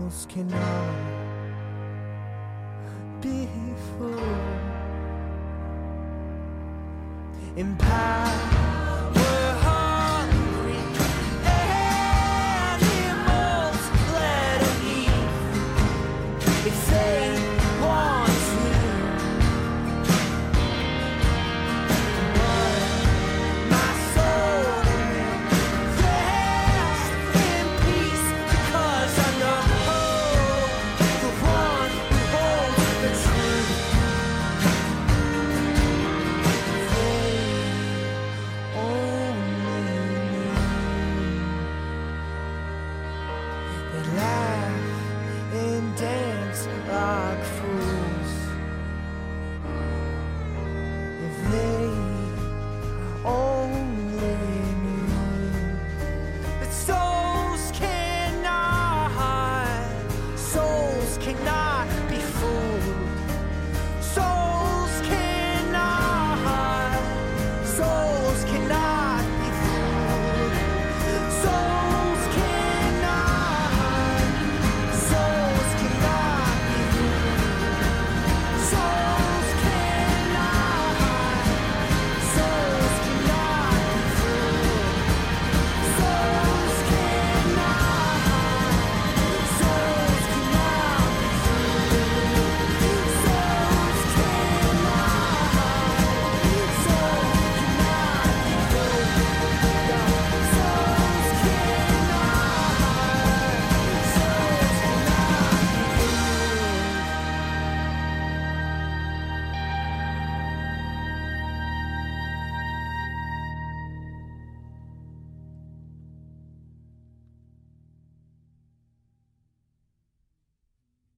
[0.06, 1.05] else cannot.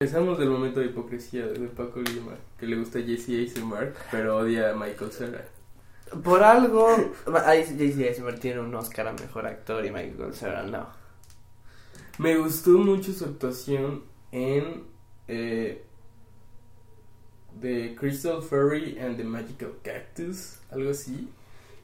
[0.08, 4.70] Empezamos del momento de hipocresía de Paco Lima, que le gusta Jesse Eisenberg, pero odia
[4.70, 5.46] a Michael Cera.
[6.24, 7.12] Por algo,
[7.44, 8.08] ahí J.C.
[8.08, 10.88] Eisenberg tiene un Oscar a Mejor Actor y Michael Cera no.
[12.16, 14.84] Me gustó mucho su actuación en
[15.28, 15.84] eh,
[17.60, 21.28] The Crystal Fairy and the Magical Cactus, algo así.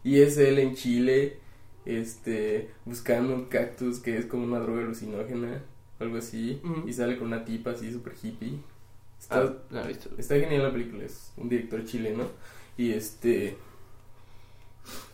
[0.02, 1.40] Y es él en Chile,
[1.84, 5.60] este, buscando un cactus que es como una droga alucinógena,
[6.00, 6.60] algo así.
[6.86, 8.58] Y sale con una tipa así super hippie.
[9.18, 10.10] Está, Ah, visto.
[10.18, 12.24] Está genial la película, es un director chileno.
[12.76, 13.56] Y este.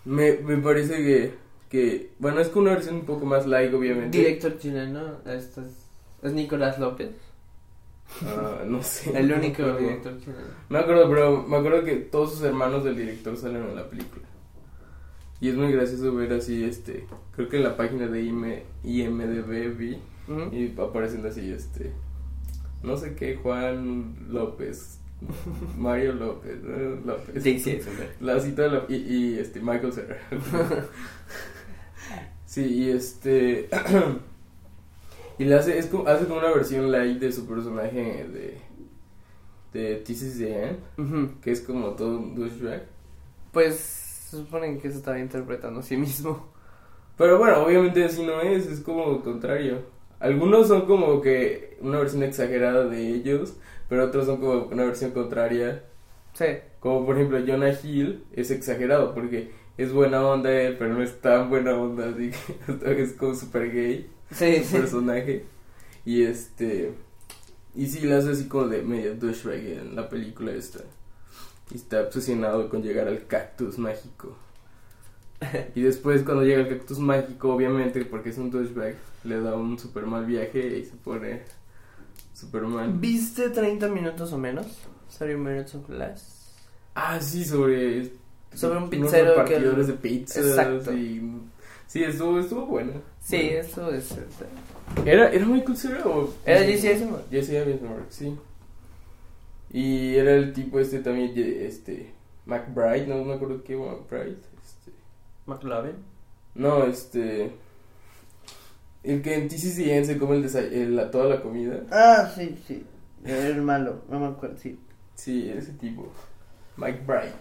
[0.04, 1.34] Me, me parece que,
[1.68, 2.10] que.
[2.18, 4.16] Bueno, es con una versión un poco más light, obviamente.
[4.18, 5.86] Director chileno, este es,
[6.22, 7.10] es Nicolás López,
[8.26, 9.10] Ah, no sé.
[9.18, 10.40] el único director chileno.
[10.68, 14.24] Me acuerdo, pero me acuerdo que todos sus hermanos del director salen en la película.
[15.40, 17.06] Y es muy gracioso ver así, este.
[17.36, 18.44] Creo que en la página de IM,
[18.82, 19.98] IMDB vi.
[20.52, 21.92] Y aparecen así, este.
[22.82, 24.98] No sé qué, Juan López.
[25.76, 26.58] Mario López.
[26.64, 27.34] eh, López.
[27.44, 27.72] J.C.
[27.72, 28.10] Eisenberg.
[28.20, 30.16] La cita de y, y, este Michael Cera.
[32.46, 33.68] sí, y este
[35.38, 38.58] y le hace es como, hace como una versión light de su personaje de
[39.72, 41.40] de This is the End, Ujú.
[41.40, 42.86] que es como todo un douchebag.
[43.52, 46.48] Pues se supone que se estaba interpretando a sí mismo.
[47.16, 49.82] Pero bueno, obviamente así no es, es como lo contrario.
[50.20, 53.54] Algunos son como que una versión exagerada de ellos,
[53.88, 55.84] pero otros son como una versión contraria.
[56.34, 56.44] Sí,
[56.78, 61.20] Como por ejemplo Jonah Hill es exagerado porque es buena onda él, pero no es
[61.20, 64.76] tan buena onda, así que es como super gay sí, su sí.
[64.76, 65.44] personaje.
[66.04, 66.92] Y este.
[67.74, 70.80] Y sí, lo hace así como de medio douchebag en la película esta.
[71.70, 74.36] Y está obsesionado con llegar al cactus mágico.
[75.74, 79.78] Y después, cuando llega al cactus mágico, obviamente, porque es un douchebag, le da un
[79.78, 81.42] super mal viaje y se pone
[82.34, 82.92] super mal.
[82.92, 84.66] ¿Viste 30 minutos o menos?
[85.18, 86.54] 30 minutes of less.
[86.94, 88.10] Ah, sí, sobre.
[88.54, 90.44] Sobre un unos pizzero que- repartidores de pizzas.
[90.46, 90.92] Exacto.
[90.92, 91.22] Y,
[91.86, 92.92] sí, estuvo, estuvo bueno.
[93.20, 94.16] Sí, eso es.
[95.04, 96.32] ¿Era, era Michael Cera o.?
[96.44, 97.28] Era Jesse Eisenberg.
[97.30, 98.34] Jesse Eisenberg, sí.
[99.72, 102.12] Y era el tipo este también, este.
[102.46, 104.38] McBride, no me acuerdo qué McBride.
[104.64, 104.90] Este,
[105.46, 105.94] McLovin.
[106.54, 107.52] no, este.
[109.02, 111.82] El que en TCCN se come el el- la, toda la comida.
[111.90, 112.84] Ah, sí, sí.
[113.24, 114.78] El malo, no me acuerdo, sí.
[115.14, 116.10] Sí, ese tipo.
[116.76, 117.32] McBride.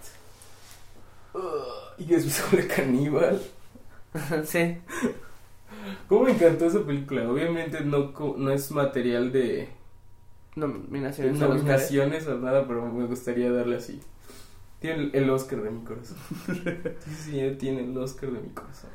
[1.34, 1.41] Ugh,
[1.97, 3.41] y que después vuelve caníbal.
[4.45, 4.78] sí.
[6.07, 7.30] ¿Cómo me encantó esa película?
[7.30, 9.70] Obviamente no, no es material de,
[10.55, 13.99] Nominaciones nominaciones o nada, pero me gustaría darle así.
[14.80, 16.18] Tiene el, el Oscar de mi corazón.
[17.24, 18.89] sí, tiene el Oscar de mi corazón.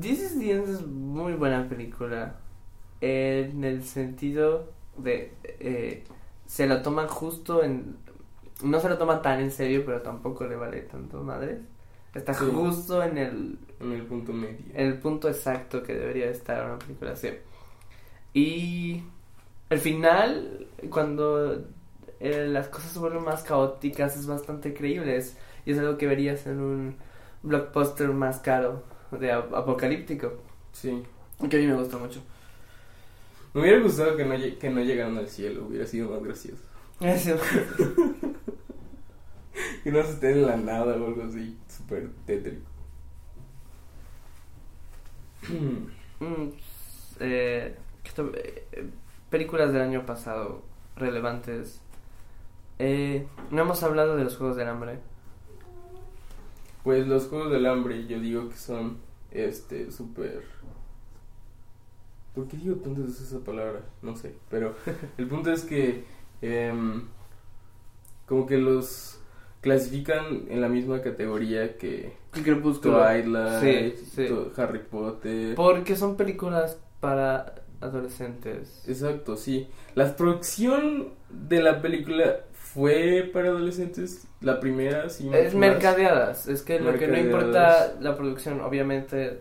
[0.00, 2.36] This is the End es muy buena película.
[3.00, 5.32] En el sentido de.
[5.44, 6.04] eh,
[6.46, 7.96] se la toma justo en.
[8.62, 11.58] No se la toma tan en serio, pero tampoco le vale tanto madres.
[12.14, 12.46] Está Sí.
[12.54, 14.56] justo en el, En el punto medio.
[14.72, 17.28] en el punto exacto que debería estar una película así.
[18.34, 19.02] Y.
[19.68, 21.64] El final, cuando
[22.20, 25.16] eh, las cosas se vuelven más caóticas, es bastante creíble.
[25.16, 26.96] es- y es algo que verías en un
[27.42, 30.32] blockbuster más caro, de ap- apocalíptico.
[30.72, 31.02] Sí.
[31.50, 32.22] Que a mí me gusta mucho.
[33.54, 36.62] Me hubiera gustado que no, que no llegaran al cielo, hubiera sido más gracioso.
[37.00, 37.36] Eso.
[39.82, 42.66] Que no se estén en la nada o algo así, súper tétrico.
[46.18, 46.48] Mm,
[47.20, 48.88] eh, ¿qué to- eh,
[49.28, 50.62] películas del año pasado
[50.96, 51.80] relevantes.
[52.78, 54.98] Eh, no hemos hablado de los Juegos del Hambre.
[56.86, 58.98] Pues los Juegos del Hambre yo digo que son,
[59.32, 60.44] este, súper...
[62.32, 63.80] ¿Por qué digo veces esa palabra?
[64.02, 64.76] No sé, pero
[65.18, 66.04] el punto es que
[66.42, 67.02] em,
[68.24, 69.18] como que los
[69.62, 72.98] clasifican en la misma categoría que Crepúsculo.
[72.98, 73.26] Twilight,
[73.60, 74.28] Sí, sí.
[74.56, 75.56] Harry Potter.
[75.56, 78.84] Porque son películas para adolescentes.
[78.86, 79.66] Exacto, sí.
[79.96, 82.42] La producción de la película
[82.76, 85.28] fue para adolescentes, la primera, sí.
[85.32, 89.40] Es mercadeadas, es que lo que no importa la producción, obviamente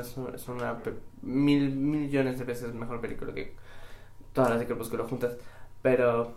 [0.00, 0.76] es un- es una
[1.22, 3.54] mil millones de veces mejor película que
[4.34, 5.32] todas las de Crepúsculo juntas,
[5.82, 6.34] pero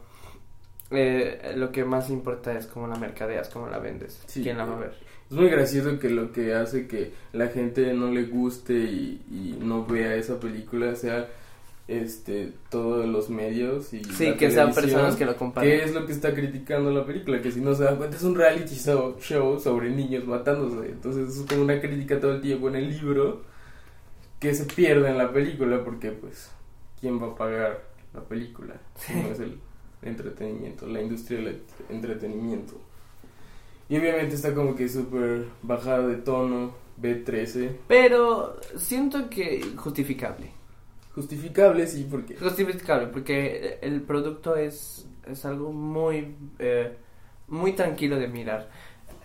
[0.92, 4.42] eh, lo que más importa es cómo la mercadeas, cómo la vendes, Sí.
[4.42, 4.94] quién la va a ver.
[5.30, 9.58] Es muy gracioso que lo que hace que la gente no le guste y, y
[9.64, 11.28] no vea esa película sea
[11.90, 15.80] este todos los medios y Sí, que sean personas que lo ¿Qué comparten.
[15.82, 17.42] es lo que está criticando la película?
[17.42, 20.90] Que si no se dan cuenta es un reality show, show sobre niños matándose.
[20.90, 23.42] Entonces es como una crítica todo el tiempo en el libro
[24.40, 26.52] que se pierde en la película porque pues
[27.02, 27.84] ¿quién va a pagar
[28.14, 28.76] la película?
[28.96, 29.58] Si no es el
[30.02, 32.80] entretenimiento, la industria del entretenimiento.
[33.90, 36.72] Y obviamente está como que súper bajada de tono,
[37.02, 37.72] B13.
[37.88, 40.52] Pero siento que justificable.
[41.20, 42.36] Justificable, sí, porque...
[42.38, 46.96] Justificable, porque el producto es, es algo muy, eh,
[47.50, 48.70] muy tranquilo de mirar.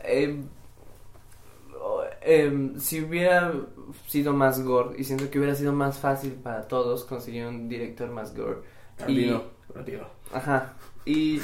[0.03, 0.41] Eh,
[1.81, 3.53] o- em, si hubiera
[4.09, 8.11] sido más gore, y siento que hubiera sido más fácil para todos conseguir un director
[8.11, 8.59] más gore.
[8.97, 10.07] Tarantino, Tarantino.
[10.33, 10.75] Ajá.
[11.05, 11.41] Y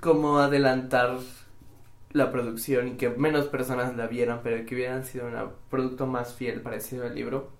[0.00, 1.18] como adelantar
[2.12, 5.34] la producción y que menos personas la vieran, pero que hubieran sido un
[5.70, 7.50] producto más fiel, parecido al libro,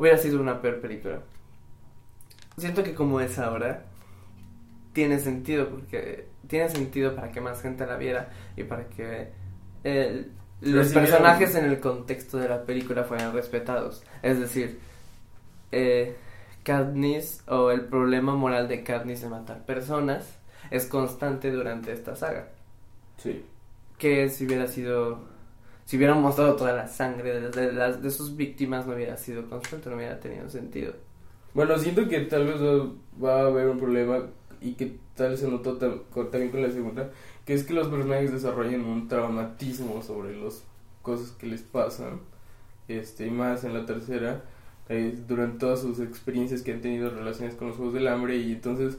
[0.00, 1.20] hubiera sido una peor película.
[2.56, 3.84] Siento que como es ahora,
[4.94, 9.28] tiene sentido, porque tiene sentido para que más gente la viera y para que
[9.84, 10.26] eh,
[10.62, 14.02] los personajes en el contexto de la película fueran respetados.
[14.22, 14.80] Es decir,
[15.70, 16.16] eh,
[16.62, 20.38] Katniss o el problema moral de Katniss de matar personas
[20.70, 22.48] es constante durante esta saga.
[23.18, 23.44] Sí.
[23.98, 25.20] Que si hubiera sido,
[25.90, 29.48] si hubieran mostrado toda la sangre de, de las de sus víctimas no hubiera sido
[29.50, 30.92] constante, no hubiera tenido sentido.
[31.52, 32.60] Bueno, siento que tal vez
[33.20, 34.26] va- a haber un problema
[34.60, 37.10] y que tal se notó también con la segunda,
[37.44, 40.62] que es que los personajes desarrollan un traumatismo sobre las
[41.02, 42.20] cosas que les pasan,
[42.86, 44.44] este, y más en la tercera,
[44.88, 48.52] eh, durante todas sus experiencias que han tenido relaciones con los Juegos del Hambre, y
[48.52, 48.96] entonces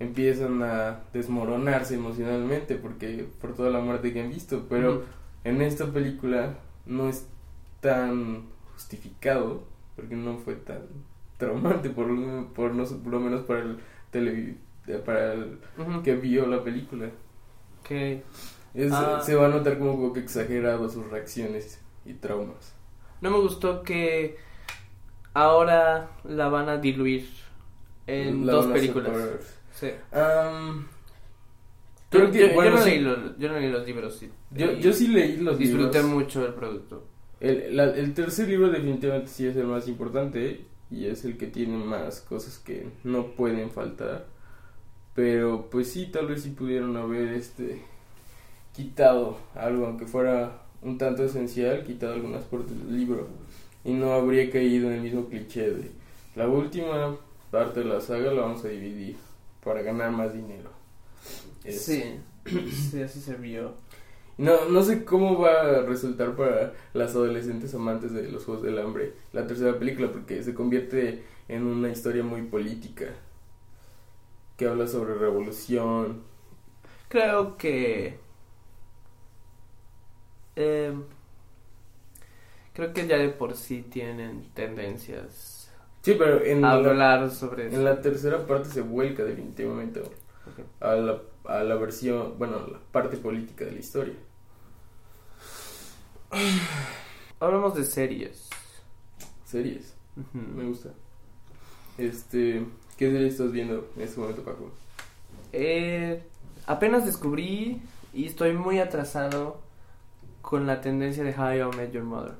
[0.00, 5.22] empiezan a desmoronarse emocionalmente porque por toda la muerte que han visto, pero.
[5.44, 6.54] En esta película
[6.86, 7.26] no es
[7.80, 9.62] tan justificado
[9.96, 10.82] porque no fue tan
[11.38, 13.78] traumante por lo, por, no, por lo menos para el
[14.10, 14.56] tele,
[15.04, 16.02] para el Ujú.
[16.02, 17.10] que vio la película
[17.86, 18.22] Que
[18.74, 19.20] Es- Ah.
[19.22, 22.74] se va a notar como poco exagerado sus reacciones y traumas
[23.20, 24.36] no me gustó que
[25.32, 27.26] ahora la van a diluir
[28.06, 29.16] en La dos películas.
[29.72, 29.90] Sí.
[30.12, 30.86] Am,
[32.10, 34.16] Yo, que, yo- yo bueno, no sí, leí los, yo no leí los libros.
[34.18, 34.30] sí.
[34.54, 36.14] Yo, yo sí leí los disfruté libros.
[36.14, 37.04] mucho el producto.
[37.40, 41.46] El, la- el tercer libro definitivamente sí es el más importante y es el que
[41.46, 44.26] tiene más cosas que no pueden faltar.
[45.14, 47.82] Pero pues sí, tal vez sí pudieron haber este
[48.74, 53.28] quitado algo, aunque fuera un tanto esencial, quitado algunas partes del libro.
[53.84, 55.90] Y no habría caído en el mismo cliché de
[56.36, 57.16] la última
[57.50, 59.16] parte de la saga la vamos a dividir
[59.62, 60.70] para ganar más dinero.
[61.64, 62.02] Es- Sí,
[62.90, 63.74] sí, así se vio.
[64.38, 68.78] No, no sé cómo va a resultar para las adolescentes amantes de los Juegos del
[68.78, 73.06] Hambre la tercera película, porque se convierte en una historia muy política,
[74.56, 76.22] que habla sobre revolución.
[77.08, 78.18] Creo que.
[80.56, 80.92] eh,
[82.72, 85.70] creo que ya de por sí tienen tendencias
[86.02, 87.76] Sí, pero en, a la, hablar sobre eso.
[87.76, 90.02] en la tercera parte se vuelca definitivamente
[90.80, 94.14] A la, a la versión, bueno, a la parte política de la historia.
[97.40, 98.50] Hablamos de series.
[99.44, 99.94] Series,
[100.32, 100.90] me gusta.
[101.96, 102.64] Este,
[102.96, 104.70] ¿qué serie estás viendo en este momento, Paco?
[105.52, 106.22] Eh,
[106.66, 107.80] apenas descubrí
[108.12, 109.60] y estoy muy atrasado
[110.42, 112.34] con la tendencia de How I Met Your Mother.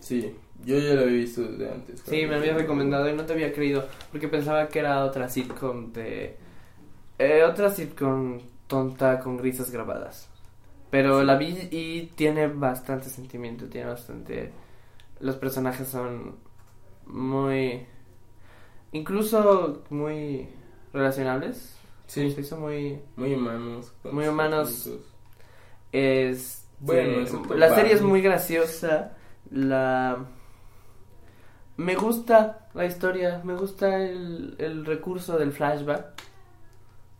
[0.00, 0.34] Sí,
[0.64, 2.02] yo ya la había visto desde antes.
[2.06, 5.92] Sí, me había recomendado y no te había creído porque pensaba que era otra sitcom
[5.92, 6.36] de...
[7.18, 10.28] eh, otra sitcom tonta con risas grabadas.
[10.90, 11.26] Pero Sí.
[11.26, 14.52] la vi y tiene bastante sentimiento, tiene bastante...
[15.20, 16.36] Los personajes son
[17.06, 17.86] muy...
[18.92, 20.48] Incluso muy
[20.92, 21.76] relacionables.
[22.06, 22.30] Sí.
[22.30, 23.00] Se hizo muy...
[23.16, 23.92] Muy humanos.
[24.04, 24.68] Muy humanos.
[24.68, 25.12] conflictos.
[25.92, 26.62] Es...
[26.78, 29.12] Bueno, la serie es muy graciosa.
[29.50, 30.18] La...
[31.78, 36.06] Me gusta la historia, me gusta el, el recurso del flashback.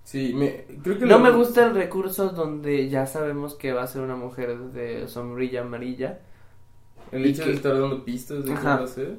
[0.06, 3.86] Sí, me, creo que No me gusta el recurso donde ya sabemos que va a
[3.88, 6.20] ser una mujer de sombrilla amarilla.
[7.10, 8.76] El hecho que- de estar dando pistas de qué Ajá.
[8.76, 9.16] va a ser.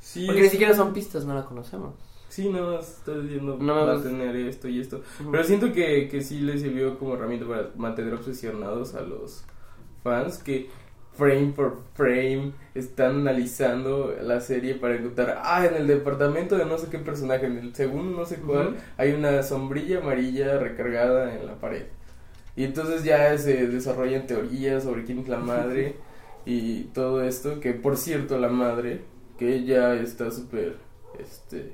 [0.00, 1.94] Sí, Porque ni siquiera son pistas, no la conocemos.
[2.28, 5.00] Sí, no, estás diciendo No va a tener esto y esto.
[5.30, 9.44] Pero siento que, que sí le sirvió como herramienta para mantener obsesionados a los
[10.02, 10.68] fans que
[11.18, 16.78] frame por frame están analizando la serie para encontrar, ah, en el departamento de no
[16.78, 21.44] sé qué personaje, en el segundo no sé cuál, hay una sombrilla amarilla recargada en
[21.44, 21.86] la pared.
[22.54, 25.96] Y entonces ya se desarrollan teorías sobre quién es la madre
[26.46, 29.00] y todo esto, que por cierto la madre,
[29.38, 30.76] que ella está súper,
[31.18, 31.72] este,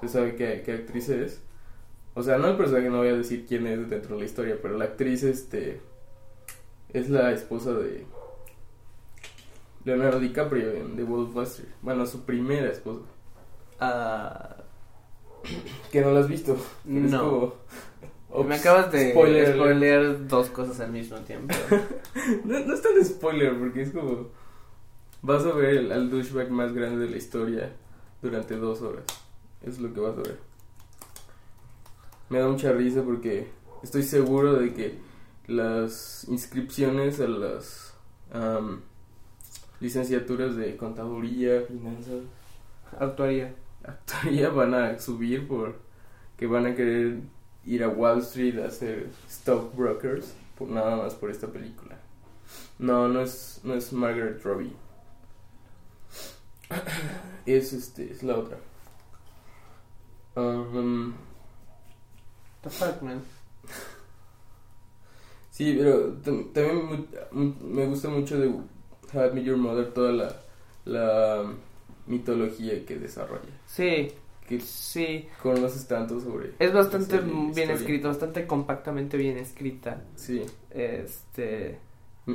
[0.00, 1.42] se sabe qué, qué actriz es.
[2.14, 4.56] O sea, no el personaje, no voy a decir quién es dentro de la historia,
[4.62, 5.80] pero la actriz, este,
[6.94, 8.06] es la esposa de
[9.84, 11.66] Leonardo DiCaprio en The Wolfbuster.
[11.82, 13.04] Bueno, su primera esposa.
[13.80, 14.56] Ah,
[15.92, 16.56] Que no la has visto.
[16.84, 17.54] No.
[18.30, 19.56] como- me acabas de spoiler alert.
[19.58, 21.54] spoilear dos cosas al mismo tiempo.
[22.44, 24.28] No, no es tan spoiler, porque es como.
[25.22, 27.72] Vas a ver el- al douchebag más grande de la historia
[28.22, 29.04] durante dos horas.
[29.62, 30.38] Es lo que vas a ver.
[32.30, 33.50] Me da mucha risa porque
[33.82, 34.98] estoy seguro de que
[35.46, 37.94] las inscripciones a las
[38.32, 38.80] am,
[39.84, 42.22] licenciaturas de contaduría, finanzas,
[42.98, 43.54] Actuaría.
[43.84, 45.76] actuaría van a subir por
[46.38, 47.18] que van a querer
[47.66, 51.96] ir a Wall Street a hacer stockbrokers por nada más por esta película.
[52.78, 54.72] No, no es no es Margaret Robbie.
[57.46, 58.56] Es este, es la otra.
[60.34, 61.12] Um,
[62.62, 63.20] The fuck, man.
[65.50, 67.06] sí, pero tam- también
[67.60, 68.48] me gusta mucho de
[69.12, 70.36] How I Met Your Mother toda la
[70.84, 71.52] la
[72.06, 73.48] mitología que desarrolla.
[73.66, 74.12] Sí,
[74.46, 75.26] Que sí.
[75.42, 77.72] conoces tanto sobre Es bastante bien historia.
[77.74, 80.02] escrito, bastante compactamente bien escrita.
[80.16, 80.44] Sí.
[80.70, 81.78] Este.
[82.26, 82.34] Mm.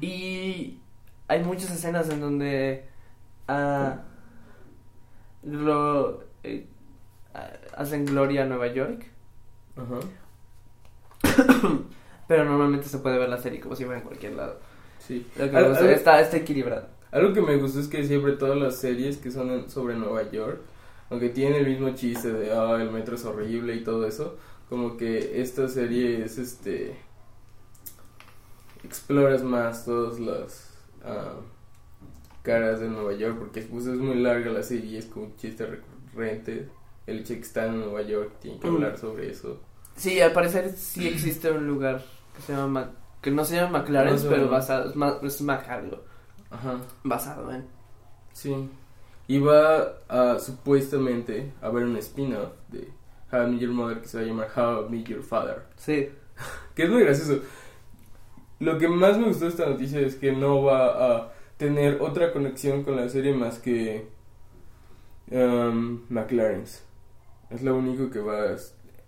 [0.00, 0.78] Y
[1.28, 2.84] hay muchas escenas en donde.
[3.48, 3.98] ah,
[5.42, 6.66] lo, eh,
[7.76, 9.06] hacen gloria a Nueva York.
[9.76, 10.00] Ajá.
[12.28, 14.58] Pero normalmente se puede ver la serie como si fuera en cualquier lado.
[15.06, 15.26] Sí.
[15.36, 16.86] Lo que me está, está equilibrado.
[17.12, 20.60] Algo que me gustó es que siempre todas las series que son sobre Nueva York,
[21.10, 24.36] aunque tienen el mismo chiste de, ah, el metro es horrible y todo eso,
[24.68, 26.96] como que esta serie es, este,
[28.82, 30.70] exploras más todas las
[31.04, 31.34] ah,
[32.42, 35.36] caras de Nueva York, porque pues, es muy larga la serie y es como un
[35.36, 36.68] chiste recurrente.
[37.06, 38.74] El hecho de que están en Nueva York, tienen que Mm.
[38.76, 39.60] hablar sobre eso.
[39.96, 42.02] Sí, al parecer sí existe un lugar
[42.34, 42.90] que se llama Ma-
[43.24, 46.02] que no se llama McLaren, No pero basado es, ma- es Mac algo,
[46.50, 46.78] Ajá.
[47.02, 47.64] basado en.
[48.32, 48.68] Sí.
[49.26, 52.92] Y va a supuestamente a haber un spin-off de
[53.32, 55.62] How I Met Your Mother que se va a llamar How I Met Your Father.
[55.76, 56.10] Sí.
[56.74, 57.40] Que es muy gracioso.
[58.60, 62.32] Lo que más me gustó de esta noticia es que no va a tener otra
[62.32, 64.08] conexión con la serie más que
[65.30, 66.84] um, McLaren's.
[67.50, 68.56] Es lo único que va a...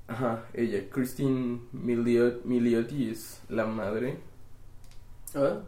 [0.09, 4.19] Ajá, ella, Christine Miliot- Miliotti es la madre.
[5.35, 5.61] ¿Ah?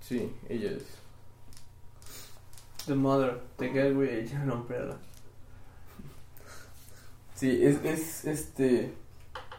[0.00, 0.84] Sí, ella es.
[2.86, 4.94] The Mother, The Gateway, ya no, pero
[7.34, 8.92] Sí, es, es este.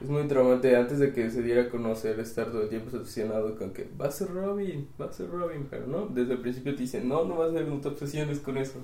[0.02, 3.58] Es muy traumante antes de que se diera a conocer estar todo el tiempo obsesionado
[3.58, 6.74] con que va a ser Robin, va a ser Robin, pero no, desde el principio
[6.74, 8.80] te dicen, no, no va a ser, no te obsesiones con eso.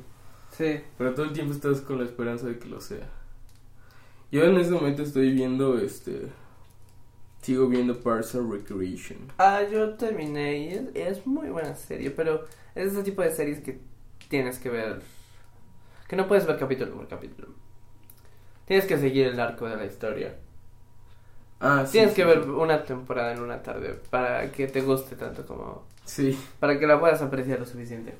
[0.52, 0.82] Sí.
[0.98, 3.10] Pero todo el tiempo estás con la esperanza de que lo sea.
[4.32, 6.28] Yo en este momento estoy viendo, este.
[7.42, 9.20] Sigo viendo Parks and Recreation.
[9.38, 10.82] Ah, yo terminé y es,
[11.20, 13.80] es muy buena serie, pero es ese tipo de series que
[14.30, 15.02] tienes que ver.
[16.08, 17.50] Que no puedes ver capítulo por capítulo.
[18.66, 20.36] Tienes que seguir el arco de la historia.
[21.60, 21.94] Ah, sí.
[21.94, 25.84] tienes sí, que ver una temporada en una tarde para que te guste tanto como.
[26.04, 26.38] Sí.
[26.60, 28.14] para que la puedas apreciar lo suficiente.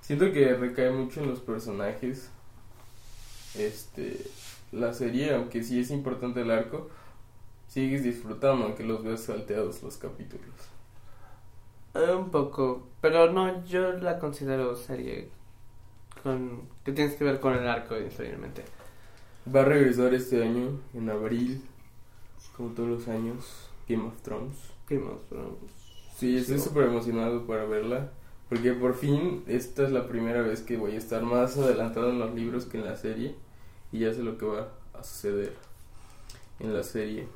[0.00, 2.30] Siento que recae mucho en los personajes.
[3.56, 4.18] Este.
[4.72, 6.88] La serie, aunque sí es importante el arco,
[7.68, 10.48] sigues disfrutando aunque los veas salteados los capítulos.
[11.94, 15.28] Eh, un poco, pero no, yo la considero serie
[16.22, 18.64] con que tienes que ver con el arco necesariamente.
[19.54, 21.62] Va a regresar este año, en abril,
[22.56, 24.56] como todos los años, Game of Thrones.
[24.88, 25.58] Game of Thrones.
[26.16, 28.10] Sí, estoy súper emocionado para verla.
[28.52, 32.18] Porque por fin esta es la primera vez que voy a estar más adelantado en
[32.18, 33.34] los libros que en la serie.
[33.92, 35.54] Y ya sé lo que va a suceder
[36.60, 37.26] en la serie.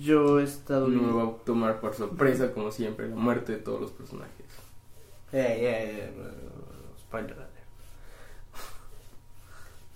[0.00, 3.58] Yo he estado No me va a tomar por sorpresa, como siempre, la muerte de
[3.58, 4.46] todos los personajes.
[5.32, 7.50] Eh, eh, eh, no, spoiler alert.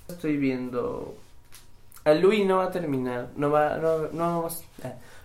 [0.06, 1.16] Estoy viendo.
[2.04, 3.30] El Louis no va a terminar.
[3.34, 4.48] No va, no, eh, no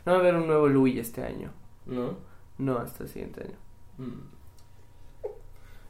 [0.03, 1.51] va a haber un nuevo Louis este año.
[1.85, 2.17] ¿No?
[2.57, 3.68] No, hasta el siguiente año.
[3.99, 5.27] Mm.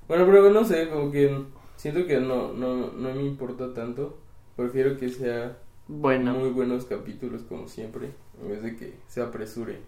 [0.08, 1.46] Bueno, pero no sé, como que
[1.78, 4.18] siento que no, no, no me importa tanto.
[4.56, 5.58] Prefiero que sea
[5.88, 8.10] Bueno, muy buenos capítulos como siempre,
[8.42, 9.80] en vez de que se apresure.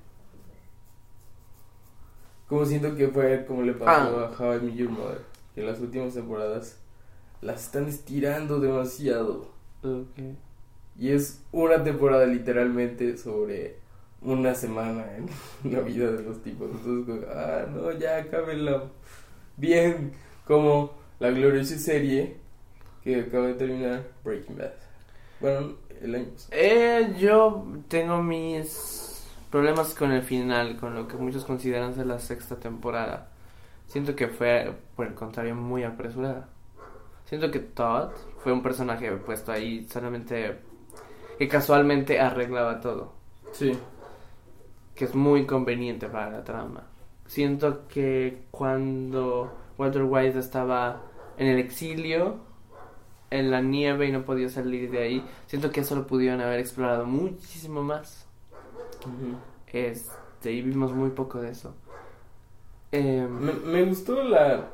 [2.47, 4.31] Como siento que fue como le pasó Ah.
[4.37, 5.21] a How I Met Your Mother,
[5.55, 6.77] que las últimas temporadas
[7.41, 9.47] las están estirando demasiado.
[10.97, 13.77] Y es una temporada literalmente sobre
[14.21, 15.27] una semana en
[15.71, 16.69] la vida de los tipos.
[16.71, 18.83] Entonces, ah, no, ya acábenla
[19.57, 20.13] bien.
[20.45, 22.37] Como la gloriosa serie
[23.03, 24.73] que acaba de terminar, Breaking Bad.
[25.39, 26.27] Bueno, el año.
[26.51, 32.19] Eh, yo tengo mis problemas con el final, con lo que muchos consideran ser la
[32.19, 33.29] sexta temporada.
[33.87, 36.47] Siento que fue, por el contrario, muy apresurada.
[37.25, 38.11] Siento que Todd
[38.43, 40.57] fue un personaje puesto ahí solamente
[41.37, 43.13] que casualmente arreglaba todo,
[43.51, 43.77] Sí.
[45.01, 46.83] Que es muy conveniente para la trama.
[47.25, 51.01] Siento que cuando Walter White estaba
[51.37, 52.35] en el exilio,
[53.31, 56.59] en la nieve y no podía salir de ahí, siento que eso lo pudieron haber
[56.59, 58.27] explorado muchísimo más.
[59.67, 61.73] Este, y vimos muy poco de eso.
[62.91, 64.67] Em, Me, me gustó la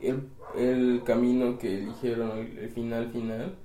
[0.00, 3.56] el, el camino que eligieron, el, el final final,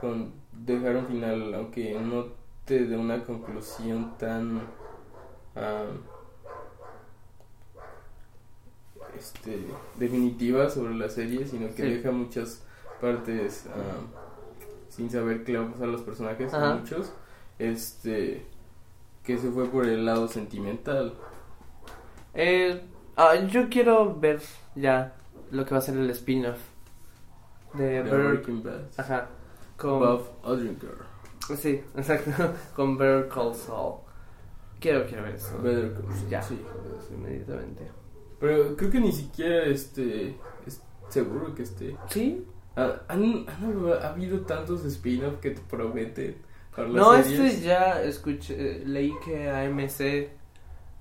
[0.00, 2.26] con dejar un final, aunque no
[2.64, 4.60] te dé una conclusión tan
[5.56, 5.84] ah,
[9.18, 9.58] este
[9.98, 11.82] definitiva sobre la serie, sino que Sí.
[11.94, 12.62] deja muchas
[13.00, 14.00] partes ah,
[14.88, 16.74] sin saber qué le va a pasar a los personajes, Ajá.
[16.74, 17.12] muchos,
[17.58, 18.46] este
[19.24, 21.14] que se fue por el lado sentimental.
[22.34, 22.82] eh,
[23.16, 24.40] ah, yo quiero ver
[24.74, 25.14] ya
[25.50, 26.58] lo que va a ser el spin-off
[27.74, 28.82] de Breaking Bad.
[28.98, 29.28] ajá,
[29.76, 31.04] con Bob Odenkirk.
[31.56, 32.30] sí, exacto,
[32.74, 33.96] con Better Call Saul.
[34.86, 35.58] Quiero, quiero ver eso.
[35.60, 36.56] Better Call Saul, Ya, sí.
[37.12, 37.90] inmediatamente.
[38.38, 41.96] Pero creo que ni siquiera este es seguro que esté.
[42.08, 42.44] Sí,
[42.76, 46.36] Ah, ¿Han, han ha habido tantos spin-off que te prometen
[46.70, 47.54] para las No, series?
[47.54, 50.28] este ya escuché, eh, leí que AMC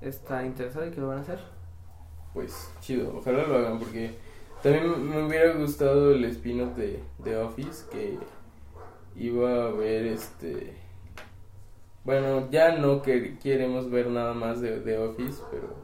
[0.01, 1.37] está interesado y que lo van a hacer.
[2.33, 4.15] Pues chido, ojalá lo hagan porque
[4.63, 8.17] también me hubiera gustado el spin-off de, de Office que
[9.15, 10.73] iba a ver este...
[12.05, 15.75] Bueno, ya no que queremos ver nada más de, de Office, pero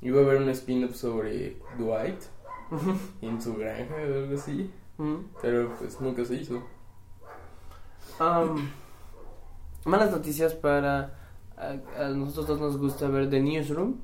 [0.00, 2.22] iba a haber un spin-off sobre Dwight
[3.20, 5.24] en su granja o algo así, Ujú.
[5.42, 6.62] pero pues nunca se hizo.
[8.18, 8.68] Um,
[9.84, 11.14] malas noticias para...
[11.56, 13.98] A, a nosotros dos nos gusta ver The Newsroom.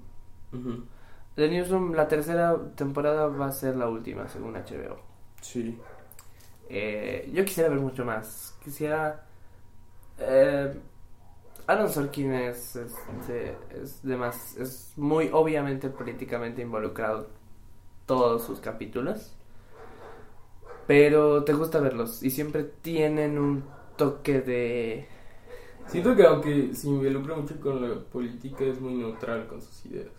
[1.34, 4.98] The Newsroom, la tercera temporada va a ser la última, según HBO.
[5.40, 5.78] Sí.
[6.68, 8.54] Eh, yo quisiera ver mucho más.
[8.62, 9.24] Quisiera.
[10.18, 10.74] Eh,
[11.68, 12.94] Aaron Sorkin es, es,
[13.28, 17.26] de, es de más- es muy obviamente políticamente involucrado en
[18.06, 19.36] todos sus capítulos.
[20.86, 23.64] Pero te gusta verlos y siempre tienen un
[23.96, 25.08] toque de.
[25.86, 30.12] Siento que aunque se involucra mucho con la política es muy neutral con sus ideas.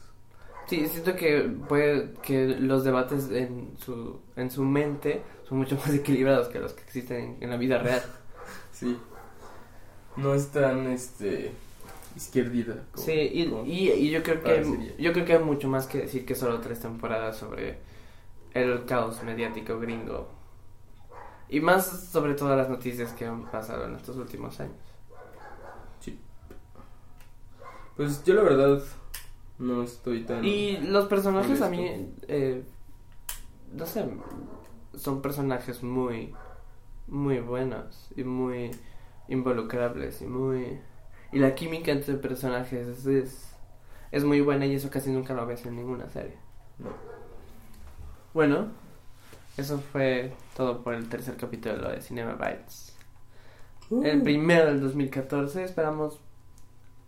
[0.65, 5.93] Sí, siento que puede que los debates en su, en su mente son mucho más
[5.93, 8.01] equilibrados que los que existen en, en la vida real.
[8.71, 8.97] Sí.
[10.17, 11.51] No es tan este
[12.15, 14.97] izquierdita como- Sí, y, como- y, y yo creo que parecería.
[14.97, 17.77] yo creo que hay mucho más que decir que solo tres temporadas sobre
[18.53, 20.29] el caos mediático gringo.
[21.49, 24.73] Y más sobre todas las noticias que han pasado en estos últimos años.
[27.95, 28.79] Pues yo la verdad
[29.57, 32.63] no estoy tan Y los personajes a mí, eh,
[33.73, 34.05] no sé,
[34.95, 36.33] son personajes muy,
[37.07, 38.69] muy buenos y muy
[39.27, 40.79] involucrables y muy...
[41.31, 43.55] Y la química entre personajes es, es,
[44.11, 46.37] es muy buena y eso casi nunca lo ves en ninguna serie.
[46.79, 46.89] No.
[48.33, 48.67] Bueno,
[49.57, 52.95] eso fue todo por el tercer capítulo de Cinema Bites.
[54.03, 56.19] El primero del 2014, esperamos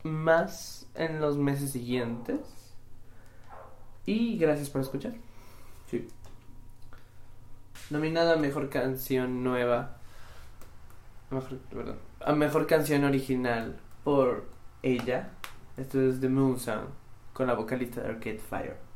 [0.04, 2.40] más en los meses siguientes.
[4.06, 5.14] Y gracias por escuchar.
[5.92, 6.08] Sí.
[7.90, 9.98] Nominada a mejor canción nueva.
[11.30, 14.46] Mejor, perdón, a mejor canción original por
[14.84, 15.30] ella.
[15.78, 16.86] Esto es The Moon Song
[17.34, 18.89] con la vocalista de Arcade Fire.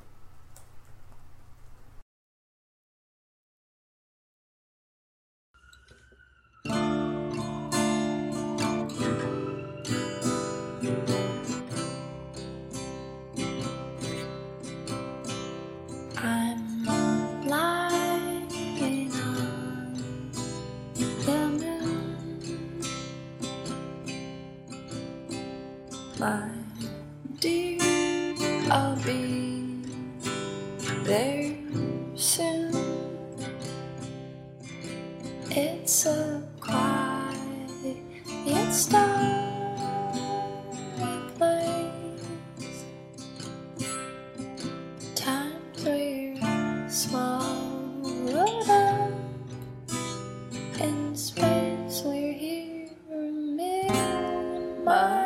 [54.85, 55.22] Bye.